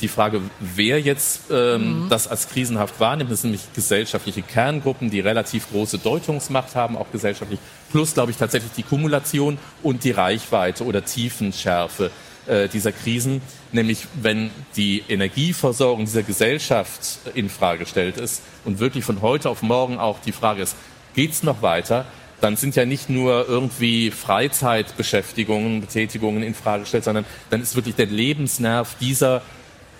die 0.00 0.08
Frage, 0.08 0.40
wer 0.60 1.00
jetzt 1.00 1.42
ähm, 1.50 2.04
mhm. 2.04 2.08
das 2.08 2.26
als 2.26 2.48
krisenhaft 2.48 2.98
wahrnimmt, 3.00 3.30
das 3.30 3.42
sind 3.42 3.52
nämlich 3.52 3.72
gesellschaftliche 3.74 4.42
Kerngruppen, 4.42 5.10
die 5.10 5.20
relativ 5.20 5.70
große 5.70 5.98
Deutungsmacht 5.98 6.74
haben, 6.74 6.96
auch 6.96 7.10
gesellschaftlich, 7.12 7.60
plus, 7.90 8.14
glaube 8.14 8.30
ich, 8.30 8.36
tatsächlich 8.36 8.72
die 8.72 8.82
Kumulation 8.82 9.58
und 9.82 10.04
die 10.04 10.10
Reichweite 10.10 10.84
oder 10.84 11.04
Tiefenschärfe 11.04 12.10
äh, 12.46 12.68
dieser 12.68 12.92
Krisen, 12.92 13.40
nämlich 13.72 14.06
wenn 14.20 14.50
die 14.76 15.04
Energieversorgung 15.08 16.04
dieser 16.04 16.22
Gesellschaft 16.22 17.20
in 17.34 17.48
Frage 17.48 17.80
gestellt 17.80 18.16
ist 18.18 18.42
und 18.64 18.80
wirklich 18.80 19.04
von 19.04 19.22
heute 19.22 19.48
auf 19.48 19.62
morgen 19.62 19.98
auch 19.98 20.18
die 20.20 20.32
Frage 20.32 20.62
ist, 20.62 20.76
geht 21.14 21.32
es 21.32 21.42
noch 21.42 21.62
weiter? 21.62 22.04
Dann 22.40 22.56
sind 22.56 22.76
ja 22.76 22.84
nicht 22.84 23.08
nur 23.08 23.48
irgendwie 23.48 24.10
Freizeitbeschäftigungen, 24.10 25.80
Betätigungen 25.80 26.42
in 26.42 26.54
Frage 26.54 26.82
gestellt, 26.82 27.04
sondern 27.04 27.24
dann 27.50 27.62
ist 27.62 27.74
wirklich 27.76 27.94
der 27.94 28.06
Lebensnerv 28.06 28.96
dieser 29.00 29.42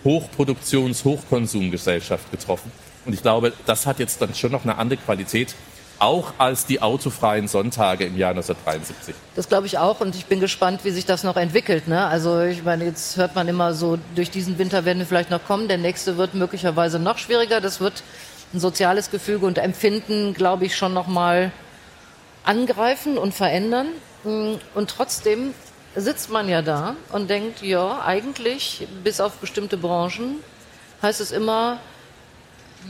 Hochproduktions-, 0.05 1.05
Hochkonsumgesellschaft 1.05 2.31
getroffen. 2.31 2.71
Und 3.07 3.13
ich 3.13 3.23
glaube, 3.23 3.53
das 3.67 3.87
hat 3.87 3.99
jetzt 3.99 4.21
dann 4.21 4.35
schon 4.35 4.53
noch 4.53 4.65
eine 4.65 4.79
andere 4.79 4.99
Qualität, 4.99 5.55
auch 5.99 6.35
als 6.39 6.67
die 6.67 6.83
autofreien 6.83 7.49
Sonntage 7.49 8.05
im 8.05 8.19
Jahr 8.19 8.31
1973. 8.31 9.15
Das 9.37 9.49
glaube 9.49 9.67
ich 9.67 9.79
auch 9.79 10.01
und 10.01 10.15
ich 10.15 10.27
bin 10.27 10.41
gespannt, 10.41 10.81
wie 10.85 10.91
sich 10.91 11.07
das 11.07 11.23
noch 11.23 11.37
entwickelt. 11.37 11.89
Ne? 11.89 12.05
Also 12.07 12.41
ich 12.43 12.65
meine, 12.65 12.85
jetzt 12.85 13.17
hört 13.17 13.35
man 13.35 13.49
immer 13.49 13.75
so, 13.75 13.99
durch 14.15 14.31
diesen 14.31 14.59
Winter 14.59 14.85
werden 14.85 14.99
wir 14.99 15.07
vielleicht 15.07 15.31
noch 15.31 15.45
kommen, 15.45 15.69
der 15.69 15.79
nächste 15.79 16.17
wird 16.17 16.35
möglicherweise 16.35 16.99
noch 16.99 17.19
schwieriger. 17.19 17.61
Das 17.61 17.81
wird 17.81 18.03
ein 18.53 18.61
soziales 18.61 19.11
Gefüge 19.11 19.47
und 19.47 19.59
Empfinden, 19.59 20.35
glaube 20.35 20.67
ich, 20.67 20.77
schon 20.77 20.93
noch 20.93 21.07
mal 21.07 21.53
angreifen 22.45 23.19
und 23.19 23.35
verändern. 23.35 23.89
Und 24.23 24.89
trotzdem 24.89 25.55
sitzt 25.97 26.31
man 26.31 26.49
ja 26.49 26.63
da 26.63 26.97
und 27.13 27.29
denkt, 27.29 27.63
ja, 27.63 28.03
eigentlich, 28.05 28.87
bis 29.03 29.21
auf 29.21 29.35
bestimmte 29.35 29.77
Branchen, 29.77 30.37
heißt 31.03 31.21
es 31.21 31.31
immer, 31.31 31.79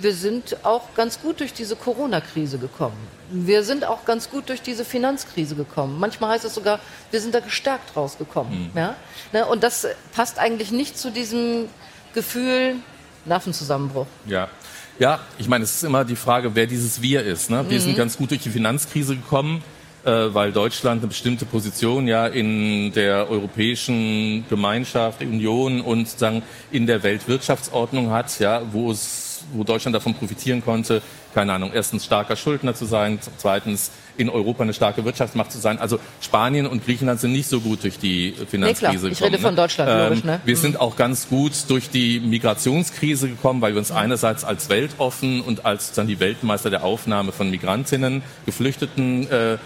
wir 0.00 0.14
sind 0.14 0.64
auch 0.64 0.94
ganz 0.94 1.20
gut 1.20 1.40
durch 1.40 1.52
diese 1.52 1.76
Corona-Krise 1.76 2.58
gekommen. 2.58 2.96
Wir 3.30 3.62
sind 3.62 3.84
auch 3.84 4.04
ganz 4.04 4.30
gut 4.30 4.48
durch 4.48 4.60
diese 4.62 4.84
Finanzkrise 4.84 5.54
gekommen. 5.54 5.98
Manchmal 5.98 6.30
heißt 6.30 6.44
es 6.44 6.54
sogar, 6.54 6.80
wir 7.10 7.20
sind 7.20 7.34
da 7.34 7.40
gestärkt 7.40 7.96
rausgekommen. 7.96 8.70
Mhm. 8.72 8.78
Ja? 8.78 8.96
Ne, 9.32 9.46
und 9.46 9.62
das 9.62 9.86
passt 10.12 10.38
eigentlich 10.38 10.72
nicht 10.72 10.98
zu 10.98 11.10
diesem 11.10 11.68
Gefühl 12.12 12.76
Nervenzusammenbruch. 13.24 14.06
Ja. 14.26 14.48
Ja, 14.98 15.20
ich 15.38 15.48
meine, 15.48 15.64
es 15.64 15.74
ist 15.74 15.84
immer 15.84 16.04
die 16.04 16.16
Frage, 16.16 16.54
wer 16.54 16.66
dieses 16.66 17.02
Wir 17.02 17.22
ist. 17.22 17.50
Ne? 17.50 17.64
Wir 17.68 17.78
mhm. 17.78 17.82
sind 17.82 17.96
ganz 17.96 18.16
gut 18.16 18.30
durch 18.30 18.42
die 18.42 18.50
Finanzkrise 18.50 19.16
gekommen 19.16 19.62
äh, 20.04 20.34
weil 20.34 20.52
Deutschland 20.52 21.00
eine 21.00 21.08
bestimmte 21.08 21.46
Position 21.46 22.06
ja 22.06 22.26
in 22.26 22.92
der 22.92 23.30
europäischen 23.30 24.44
Gemeinschaft, 24.50 25.22
Union 25.22 25.80
und 25.80 26.08
sagen 26.08 26.42
in 26.70 26.86
der 26.86 27.02
Weltwirtschaftsordnung 27.02 28.10
hat, 28.10 28.38
ja, 28.38 28.62
wo 28.70 28.90
es, 28.90 29.23
wo 29.52 29.64
Deutschland 29.64 29.94
davon 29.94 30.14
profitieren 30.14 30.64
konnte, 30.64 31.02
keine 31.34 31.52
Ahnung, 31.52 31.72
erstens 31.74 32.04
starker 32.04 32.36
Schuldner 32.36 32.74
zu 32.74 32.84
sein, 32.84 33.18
zweitens 33.38 33.90
in 34.16 34.28
Europa 34.28 34.62
eine 34.62 34.74
starke 34.74 35.04
Wirtschaftsmacht 35.04 35.50
zu 35.50 35.58
sein. 35.58 35.78
Also 35.78 35.98
Spanien 36.20 36.66
und 36.66 36.84
Griechenland 36.84 37.20
sind 37.20 37.32
nicht 37.32 37.48
so 37.48 37.60
gut 37.60 37.82
durch 37.82 37.98
die 37.98 38.32
Finanzkrise 38.48 38.92
nee, 38.92 38.98
klar. 38.98 39.12
Ich 39.12 39.22
rede 39.22 39.38
von 39.38 39.56
Deutschland, 39.56 39.90
ähm, 39.90 40.08
logisch. 40.08 40.24
Ne? 40.24 40.40
Wir 40.44 40.56
mhm. 40.56 40.60
sind 40.60 40.80
auch 40.80 40.96
ganz 40.96 41.28
gut 41.28 41.52
durch 41.68 41.90
die 41.90 42.20
Migrationskrise 42.20 43.28
gekommen, 43.28 43.60
weil 43.60 43.72
wir 43.72 43.78
uns 43.78 43.90
einerseits 43.90 44.44
als 44.44 44.68
weltoffen 44.68 45.40
und 45.40 45.64
als 45.64 45.92
dann 45.92 46.06
die 46.06 46.20
Weltmeister 46.20 46.70
der 46.70 46.84
Aufnahme 46.84 47.32
von 47.32 47.50
Migrantinnen, 47.50 48.22
Geflüchteten 48.46 49.30
äh, 49.30 49.58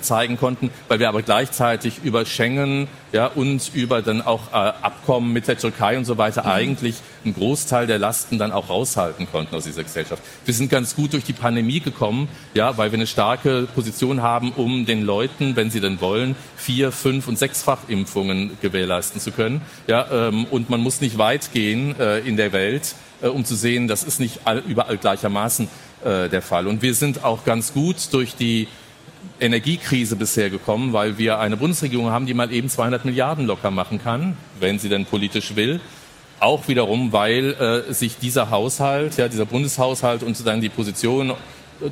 zeigen 0.00 0.38
konnten, 0.38 0.70
weil 0.88 0.98
wir 0.98 1.08
aber 1.08 1.22
gleichzeitig 1.22 2.00
über 2.02 2.24
Schengen 2.26 2.88
ja, 3.12 3.26
und 3.26 3.70
über 3.74 4.02
dann 4.02 4.22
auch 4.22 4.52
äh, 4.52 4.54
Abkommen 4.54 5.32
mit 5.32 5.46
der 5.46 5.56
Türkei 5.56 5.96
und 5.96 6.04
so 6.04 6.18
weiter 6.18 6.42
mhm. 6.42 6.48
eigentlich 6.48 6.96
einen 7.24 7.34
Großteil 7.34 7.86
der 7.86 7.98
Lasten 7.98 8.38
dann 8.38 8.50
auch 8.50 8.68
raushalten 8.68 9.28
konnten 9.30 9.54
aus 9.54 9.64
dieser 9.64 9.84
Gesellschaft. 9.84 10.22
Wir 10.44 10.52
sind 10.52 10.68
ganz 10.68 10.96
gut 10.96 11.12
durch 11.12 11.24
die 11.24 11.32
Pandemie 11.32 11.80
gekommen, 11.80 12.28
ja, 12.54 12.76
weil 12.76 12.90
wir 12.90 12.98
eine 12.98 13.06
starke 13.06 13.68
Position 13.72 14.20
haben, 14.20 14.52
um 14.52 14.84
den 14.84 15.02
Leuten, 15.02 15.54
wenn 15.54 15.70
sie 15.70 15.80
denn 15.80 16.00
wollen, 16.00 16.34
vier, 16.56 16.90
fünf 16.90 17.28
und 17.28 17.38
sechsfach 17.38 17.88
Impfungen 17.88 18.58
gewährleisten 18.60 19.20
zu 19.20 19.30
können. 19.30 19.62
Ja, 19.86 20.06
ähm, 20.10 20.46
und 20.46 20.70
man 20.70 20.80
muss 20.80 21.00
nicht 21.00 21.18
weit 21.18 21.52
gehen 21.52 21.98
äh, 22.00 22.18
in 22.18 22.36
der 22.36 22.52
Welt, 22.52 22.94
äh, 23.22 23.28
um 23.28 23.44
zu 23.44 23.54
sehen, 23.54 23.86
das 23.86 24.02
ist 24.02 24.18
nicht 24.18 24.40
all, 24.44 24.58
überall 24.66 24.98
gleichermaßen 24.98 25.68
äh, 26.04 26.28
der 26.28 26.42
Fall. 26.42 26.66
Und 26.66 26.82
wir 26.82 26.94
sind 26.94 27.24
auch 27.24 27.44
ganz 27.44 27.72
gut 27.72 27.96
durch 28.12 28.34
die 28.34 28.68
Energiekrise 29.40 30.16
bisher 30.16 30.50
gekommen, 30.50 30.92
weil 30.92 31.18
wir 31.18 31.38
eine 31.38 31.56
Bundesregierung 31.56 32.10
haben, 32.10 32.26
die 32.26 32.34
mal 32.34 32.52
eben 32.52 32.68
200 32.68 33.04
Milliarden 33.04 33.46
locker 33.46 33.70
machen 33.70 34.02
kann, 34.02 34.36
wenn 34.60 34.78
sie 34.78 34.88
denn 34.88 35.06
politisch 35.06 35.56
will. 35.56 35.80
Auch 36.40 36.68
wiederum, 36.68 37.12
weil 37.12 37.54
äh, 37.54 37.92
sich 37.92 38.18
dieser 38.18 38.50
Haushalt, 38.50 39.16
ja, 39.16 39.28
dieser 39.28 39.46
Bundeshaushalt 39.46 40.22
und 40.22 40.36
sozusagen 40.36 40.60
die 40.60 40.68
Position 40.68 41.32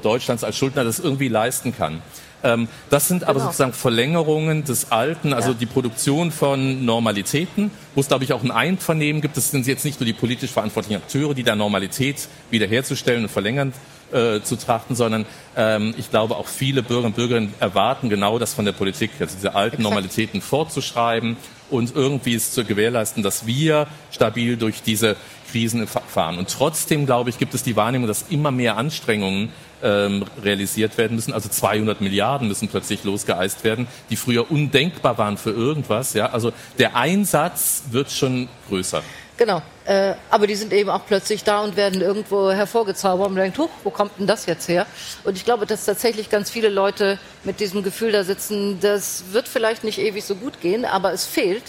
Deutschlands 0.03 0.45
als 0.45 0.57
Schuldner 0.57 0.85
das 0.85 0.99
irgendwie 0.99 1.29
leisten 1.29 1.75
kann. 1.77 2.03
Ähm, 2.45 2.69
das 2.91 3.09
sind 3.09 3.25
aber 3.25 3.35
genau. 3.35 3.47
sozusagen 3.47 3.73
Verlängerungen 3.73 4.65
des 4.65 4.91
Alten, 4.91 5.33
also 5.33 5.51
ja. 5.51 5.57
die 5.59 5.67
Produktion 5.67 6.33
von 6.33 6.85
Normalitäten, 6.85 7.71
wo 7.95 8.01
es, 8.01 8.09
glaube 8.09 8.25
ich, 8.25 8.33
auch 8.33 8.43
ein 8.43 8.51
Einvernehmen 8.51 9.23
gibt. 9.23 9.37
Das 9.37 9.51
sind 9.51 9.67
jetzt 9.67 9.85
nicht 9.85 10.01
nur 10.01 10.07
die 10.07 10.12
politisch 10.12 10.51
verantwortlichen 10.51 10.97
Akteure, 10.97 11.35
die 11.35 11.45
da 11.45 11.55
Normalität 11.55 12.29
wiederherzustellen 12.51 13.25
und 13.25 13.31
verlängern 13.31 13.73
äh, 14.12 14.42
zu 14.42 14.57
trachten, 14.57 14.97
sondern 14.97 15.26
ähm, 15.57 15.95
ich 15.97 16.11
glaube 16.11 16.37
auch 16.37 16.47
viele 16.47 16.83
Bürger 16.83 17.07
und 17.07 17.16
Bürgerinnen 17.16 17.54
erwarten 17.61 18.09
genau 18.09 18.38
das 18.38 18.54
von 18.54 18.64
der 18.64 18.73
Politik, 18.73 19.11
also 19.21 19.35
diese 19.35 19.54
alten 19.54 19.76
Exakt. 19.76 19.83
Normalitäten 19.83 20.40
fortzuschreiben 20.40 21.37
und 21.71 21.95
irgendwie 21.95 22.35
es 22.35 22.52
zu 22.52 22.64
gewährleisten, 22.64 23.23
dass 23.23 23.47
wir 23.47 23.87
stabil 24.11 24.57
durch 24.57 24.83
diese 24.83 25.16
Krisen 25.50 25.87
fahren. 25.87 26.38
Und 26.38 26.49
trotzdem, 26.49 27.07
glaube 27.07 27.31
ich, 27.31 27.38
gibt 27.38 27.54
es 27.54 27.62
die 27.62 27.76
Wahrnehmung, 27.76 28.09
dass 28.09 28.26
immer 28.31 28.50
mehr 28.50 28.76
Anstrengungen 28.76 29.50
ähm, 29.83 30.25
realisiert 30.42 30.97
werden 30.97 31.16
müssen. 31.16 31.33
Also 31.33 31.49
200 31.49 32.00
Milliarden 32.00 32.49
müssen 32.49 32.69
plötzlich 32.69 33.04
losgeeist 33.04 33.64
werden, 33.64 33.87
die 34.11 34.16
früher 34.16 34.50
undenkbar 34.50 35.19
waren 35.19 35.37
für 35.37 35.50
irgendwas. 35.50 36.14
Ja, 36.14 36.31
also 36.31 36.52
der 36.78 36.97
Einsatz 36.97 37.85
wird 37.90 38.11
schon 38.11 38.49
größer. 38.69 39.02
Genau. 39.37 39.62
Äh, 39.85 40.15
aber 40.31 40.47
die 40.47 40.55
sind 40.55 40.73
eben 40.73 40.91
auch 40.91 41.07
plötzlich 41.07 41.43
da 41.43 41.62
und 41.62 41.77
werden 41.77 42.01
irgendwo 42.01 42.51
hervorgezaubert 42.51 43.29
und 43.29 43.35
man 43.35 43.43
denkt, 43.45 43.59
huch, 43.59 43.71
wo 43.83 43.91
kommt 43.91 44.12
denn 44.19 44.27
das 44.27 44.47
jetzt 44.47 44.69
her? 44.69 44.87
Und 45.25 45.37
ich 45.37 45.45
glaube, 45.45 45.67
dass 45.67 45.85
tatsächlich 45.85 46.31
ganz 46.31 46.51
viele 46.51 46.69
Leute 46.69 47.19
mit 47.43 47.59
diesem 47.59 47.83
Gefühl 47.83 48.12
da 48.12 48.25
sitzen, 48.25 48.79
das 48.81 49.25
wird 49.33 49.49
vielleicht 49.49 49.85
nicht 49.85 49.99
ewig 49.99 50.25
so 50.25 50.37
gut 50.37 50.61
gehen, 50.61 50.85
aber 50.85 51.12
es 51.12 51.25
fehlt 51.25 51.65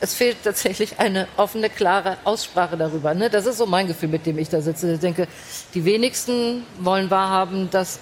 es 0.00 0.14
fehlt 0.14 0.36
tatsächlich 0.44 0.98
eine 0.98 1.26
offene, 1.36 1.70
klare 1.70 2.18
Aussprache 2.24 2.76
darüber. 2.76 3.14
Ne? 3.14 3.30
Das 3.30 3.46
ist 3.46 3.58
so 3.58 3.66
mein 3.66 3.86
Gefühl, 3.86 4.10
mit 4.10 4.26
dem 4.26 4.38
ich 4.38 4.48
da 4.48 4.60
sitze. 4.60 4.92
Ich 4.92 5.00
denke, 5.00 5.26
die 5.74 5.84
wenigsten 5.84 6.66
wollen 6.78 7.10
wahrhaben, 7.10 7.70
dass 7.70 7.98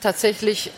tatsächlich 0.00 0.72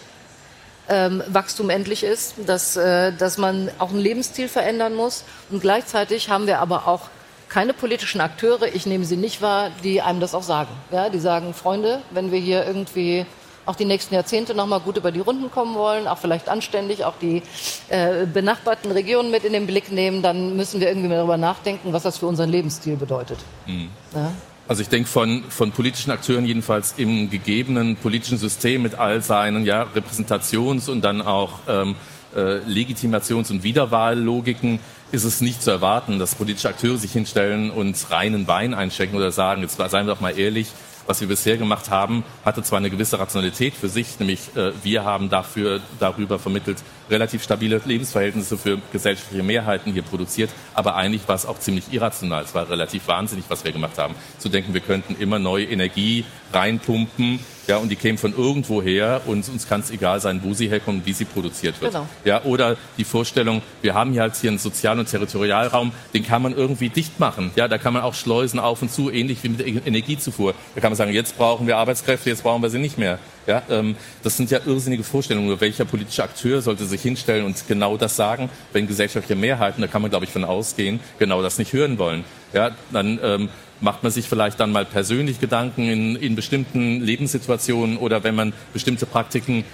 ähm, 0.88 1.22
Wachstum 1.28 1.70
endlich 1.70 2.04
ist, 2.04 2.34
dass, 2.46 2.76
äh, 2.76 3.12
dass 3.12 3.38
man 3.38 3.70
auch 3.78 3.90
einen 3.90 3.98
Lebensstil 3.98 4.48
verändern 4.48 4.94
muss. 4.94 5.24
Und 5.50 5.60
gleichzeitig 5.60 6.28
haben 6.28 6.46
wir 6.46 6.58
aber 6.60 6.86
auch 6.86 7.08
keine 7.48 7.72
politischen 7.72 8.20
Akteure, 8.20 8.74
ich 8.74 8.86
nehme 8.86 9.04
sie 9.04 9.16
nicht 9.16 9.42
wahr, 9.42 9.70
die 9.82 10.02
einem 10.02 10.20
das 10.20 10.34
auch 10.34 10.42
sagen. 10.42 10.70
Ja, 10.92 11.08
die 11.08 11.18
sagen, 11.18 11.54
Freunde, 11.54 12.02
wenn 12.10 12.30
wir 12.32 12.38
hier 12.38 12.66
irgendwie 12.66 13.26
auch 13.68 13.76
die 13.76 13.84
nächsten 13.84 14.14
Jahrzehnte 14.14 14.54
noch 14.54 14.66
mal 14.66 14.80
gut 14.80 14.96
über 14.96 15.12
die 15.12 15.20
Runden 15.20 15.50
kommen 15.50 15.74
wollen, 15.74 16.08
auch 16.08 16.16
vielleicht 16.18 16.48
anständig, 16.48 17.04
auch 17.04 17.14
die 17.20 17.42
äh, 17.88 18.24
benachbarten 18.24 18.90
Regionen 18.90 19.30
mit 19.30 19.44
in 19.44 19.52
den 19.52 19.66
Blick 19.66 19.92
nehmen, 19.92 20.22
dann 20.22 20.56
müssen 20.56 20.80
wir 20.80 20.88
irgendwie 20.88 21.10
darüber 21.10 21.36
nachdenken, 21.36 21.92
was 21.92 22.02
das 22.02 22.16
für 22.16 22.26
unseren 22.26 22.48
Lebensstil 22.48 22.96
bedeutet. 22.96 23.38
Mhm. 23.66 23.90
Ja? 24.14 24.32
Also 24.68 24.82
ich 24.82 24.88
denke 24.88 25.08
von, 25.08 25.44
von 25.48 25.72
politischen 25.72 26.10
Akteuren 26.10 26.44
jedenfalls 26.44 26.94
im 26.96 27.30
gegebenen 27.30 27.96
politischen 27.96 28.38
System 28.38 28.82
mit 28.82 28.94
all 28.94 29.22
seinen 29.22 29.64
ja, 29.64 29.86
Repräsentations- 29.94 30.90
und 30.90 31.02
dann 31.02 31.22
auch 31.22 31.60
ähm, 31.68 31.94
äh, 32.34 32.58
Legitimations- 32.68 33.50
und 33.50 33.62
Wiederwahllogiken 33.62 34.80
ist 35.12 35.24
es 35.24 35.40
nicht 35.40 35.62
zu 35.62 35.70
erwarten, 35.70 36.18
dass 36.18 36.34
politische 36.34 36.68
Akteure 36.68 36.98
sich 36.98 37.12
hinstellen 37.12 37.70
und 37.70 38.10
reinen 38.10 38.46
Wein 38.46 38.74
einschenken 38.74 39.16
oder 39.16 39.32
sagen, 39.32 39.62
jetzt 39.62 39.76
seien 39.76 40.06
wir 40.06 40.14
doch 40.14 40.20
mal 40.20 40.38
ehrlich, 40.38 40.68
was 41.08 41.22
wir 41.22 41.28
bisher 41.28 41.56
gemacht 41.56 41.88
haben, 41.88 42.22
hatte 42.44 42.62
zwar 42.62 42.78
eine 42.78 42.90
gewisse 42.90 43.18
Rationalität 43.18 43.72
für 43.72 43.88
sich, 43.88 44.20
nämlich 44.20 44.54
äh, 44.54 44.72
wir 44.82 45.04
haben 45.04 45.30
dafür 45.30 45.80
darüber 45.98 46.38
vermittelt, 46.38 46.76
relativ 47.08 47.42
stabile 47.42 47.80
Lebensverhältnisse 47.82 48.58
für 48.58 48.78
gesellschaftliche 48.92 49.42
Mehrheiten 49.42 49.94
hier 49.94 50.02
produziert, 50.02 50.50
aber 50.74 50.96
eigentlich 50.96 51.26
war 51.26 51.34
es 51.34 51.46
auch 51.46 51.58
ziemlich 51.58 51.90
irrational. 51.92 52.44
Es 52.44 52.54
war 52.54 52.68
relativ 52.68 53.08
wahnsinnig, 53.08 53.46
was 53.48 53.64
wir 53.64 53.72
gemacht 53.72 53.96
haben. 53.96 54.14
Zu 54.38 54.50
denken, 54.50 54.74
wir 54.74 54.82
könnten 54.82 55.16
immer 55.18 55.38
neue 55.38 55.64
Energie 55.64 56.26
reinpumpen, 56.52 57.40
ja, 57.68 57.76
und 57.76 57.90
die 57.90 57.96
kämen 57.96 58.16
von 58.16 58.34
irgendwo 58.34 58.82
her 58.82 59.20
und 59.26 59.46
uns 59.48 59.68
kann 59.68 59.80
es 59.80 59.90
egal 59.90 60.20
sein, 60.20 60.40
wo 60.42 60.54
sie 60.54 60.68
herkommen, 60.68 61.02
wie 61.04 61.12
sie 61.12 61.26
produziert 61.26 61.80
wird. 61.82 61.92
Genau. 61.92 62.06
Ja, 62.24 62.42
oder 62.44 62.78
die 62.96 63.04
Vorstellung, 63.04 63.60
wir 63.82 63.92
haben 63.92 64.12
hier 64.12 64.22
halt 64.22 64.36
hier 64.36 64.48
einen 64.48 64.58
Sozial- 64.58 64.98
und 64.98 65.06
Territorialraum, 65.06 65.92
den 66.14 66.26
kann 66.26 66.40
man 66.40 66.56
irgendwie 66.56 66.88
dicht 66.88 67.20
machen. 67.20 67.50
Ja, 67.56 67.68
da 67.68 67.76
kann 67.76 67.92
man 67.92 68.02
auch 68.02 68.14
Schleusen 68.14 68.58
auf 68.58 68.80
und 68.80 68.90
zu, 68.90 69.10
ähnlich 69.10 69.44
wie 69.44 69.50
mit 69.50 69.60
der 69.60 69.66
Energiezufuhr. 69.86 70.54
Da 70.74 70.80
kann 70.80 70.90
man 70.90 70.96
sagen, 70.96 71.12
jetzt 71.12 71.36
brauchen 71.36 71.66
wir 71.66 71.76
Arbeitskräfte, 71.76 72.30
jetzt 72.30 72.42
brauchen 72.42 72.62
wir 72.62 72.70
sie 72.70 72.78
nicht 72.78 72.96
mehr. 72.96 73.18
Ja, 73.46 73.62
ähm, 73.68 73.96
das 74.22 74.38
sind 74.38 74.50
ja 74.50 74.60
irrsinnige 74.64 75.04
Vorstellungen. 75.04 75.60
Welcher 75.60 75.84
politische 75.84 76.22
Akteur 76.22 76.62
sollte 76.62 76.86
sich 76.86 77.02
hinstellen 77.02 77.44
und 77.44 77.68
genau 77.68 77.98
das 77.98 78.16
sagen, 78.16 78.48
wenn 78.72 78.86
gesellschaftliche 78.86 79.38
Mehrheiten, 79.38 79.82
da 79.82 79.88
kann 79.88 80.00
man 80.00 80.10
glaube 80.10 80.24
ich 80.24 80.30
von 80.30 80.44
ausgehen, 80.44 81.00
genau 81.18 81.42
das 81.42 81.58
nicht 81.58 81.74
hören 81.74 81.98
wollen. 81.98 82.24
Ja, 82.54 82.70
dann 82.92 83.18
ähm, 83.22 83.48
macht 83.80 84.02
man 84.02 84.12
sich 84.12 84.28
vielleicht 84.28 84.60
dann 84.60 84.72
mal 84.72 84.84
persönlich 84.84 85.40
Gedanken 85.40 85.88
in, 85.88 86.16
in 86.16 86.34
bestimmten 86.34 87.00
Lebenssituationen 87.00 87.96
oder 87.96 88.24
wenn 88.24 88.34
man 88.34 88.52
bestimmte 88.72 89.06
Praktiken 89.06 89.64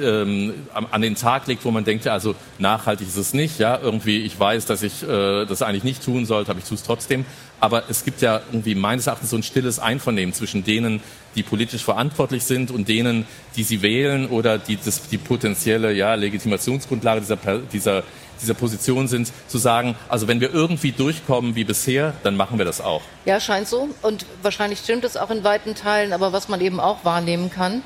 ähm, 0.00 0.54
an 0.72 1.02
den 1.02 1.16
Tag 1.16 1.46
legt, 1.46 1.64
wo 1.64 1.70
man 1.70 1.84
denkt, 1.84 2.04
ja, 2.04 2.12
also 2.12 2.34
nachhaltig 2.58 3.08
ist 3.08 3.16
es 3.16 3.34
nicht, 3.34 3.58
ja, 3.58 3.78
irgendwie, 3.80 4.18
ich 4.18 4.38
weiß, 4.38 4.66
dass 4.66 4.82
ich 4.82 5.02
äh, 5.02 5.46
das 5.46 5.62
eigentlich 5.62 5.84
nicht 5.84 6.04
tun 6.04 6.26
sollte, 6.26 6.50
aber 6.50 6.60
ich 6.60 6.66
tue 6.66 6.76
es 6.76 6.84
trotzdem. 6.84 7.24
Aber 7.60 7.84
es 7.88 8.04
gibt 8.04 8.20
ja 8.20 8.40
irgendwie 8.52 8.74
meines 8.74 9.06
Erachtens 9.06 9.30
so 9.30 9.36
ein 9.36 9.42
stilles 9.42 9.78
Einvernehmen 9.78 10.34
zwischen 10.34 10.64
denen, 10.64 11.00
die 11.34 11.42
politisch 11.42 11.82
verantwortlich 11.82 12.44
sind 12.44 12.70
und 12.70 12.88
denen, 12.88 13.26
die 13.56 13.62
sie 13.62 13.82
wählen 13.82 14.26
oder 14.28 14.58
die 14.58 14.76
das, 14.76 15.08
die 15.08 15.18
potenzielle 15.18 15.92
ja, 15.92 16.14
Legitimationsgrundlage 16.14 17.22
dieser, 17.22 17.38
dieser, 17.72 18.02
dieser 18.40 18.54
Position 18.54 19.08
sind, 19.08 19.32
zu 19.48 19.58
sagen, 19.58 19.96
also 20.08 20.28
wenn 20.28 20.40
wir 20.40 20.52
irgendwie 20.52 20.92
durchkommen 20.92 21.54
wie 21.54 21.64
bisher, 21.64 22.14
dann 22.22 22.36
machen 22.36 22.58
wir 22.58 22.64
das 22.64 22.80
auch. 22.80 23.02
Ja, 23.24 23.40
scheint 23.40 23.68
so. 23.68 23.88
Und 24.02 24.26
wahrscheinlich 24.42 24.80
stimmt 24.80 25.04
es 25.04 25.16
auch 25.16 25.30
in 25.30 25.44
weiten 25.44 25.74
Teilen, 25.74 26.12
aber 26.12 26.32
was 26.32 26.48
man 26.48 26.60
eben 26.60 26.80
auch 26.80 27.04
wahrnehmen 27.04 27.50
kann, 27.50 27.82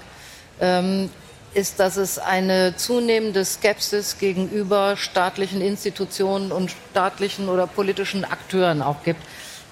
ähm, 0.60 1.10
ist, 1.54 1.80
dass 1.80 1.96
es 1.96 2.18
eine 2.18 2.76
zunehmende 2.76 3.44
Skepsis 3.44 4.18
gegenüber 4.18 4.96
staatlichen 4.96 5.60
Institutionen 5.60 6.52
und 6.52 6.74
staatlichen 6.90 7.48
oder 7.48 7.66
politischen 7.66 8.24
Akteuren 8.24 8.82
auch 8.82 9.02
gibt. 9.02 9.22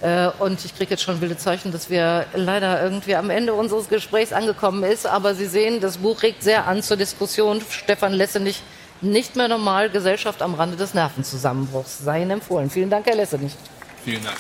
Äh, 0.00 0.28
und 0.38 0.64
ich 0.64 0.76
kriege 0.76 0.90
jetzt 0.90 1.02
schon 1.02 1.20
wilde 1.20 1.36
Zeichen, 1.36 1.72
dass 1.72 1.88
wir 1.90 2.26
leider 2.34 2.82
irgendwie 2.82 3.14
am 3.14 3.30
Ende 3.30 3.54
unseres 3.54 3.88
Gesprächs 3.88 4.32
angekommen 4.32 4.82
ist. 4.82 5.06
Aber 5.06 5.34
Sie 5.34 5.46
sehen, 5.46 5.80
das 5.80 5.98
Buch 5.98 6.22
regt 6.22 6.42
sehr 6.42 6.66
an 6.66 6.82
zur 6.82 6.96
Diskussion. 6.96 7.62
Stefan 7.70 8.12
Lessenich, 8.12 8.62
nicht 9.02 9.37
mehr 9.37 9.48
normal, 9.48 9.90
Gesellschaft 9.90 10.42
am 10.42 10.54
Rande 10.54 10.76
des 10.76 10.94
Nervenzusammenbruchs. 10.94 11.98
Sei 11.98 12.22
Ihnen 12.22 12.32
empfohlen. 12.32 12.70
Vielen 12.70 12.90
Dank, 12.90 13.06
Herr 13.06 13.16
Lessenich. 13.16 13.54
Vielen 14.04 14.24
Dank. 14.24 14.37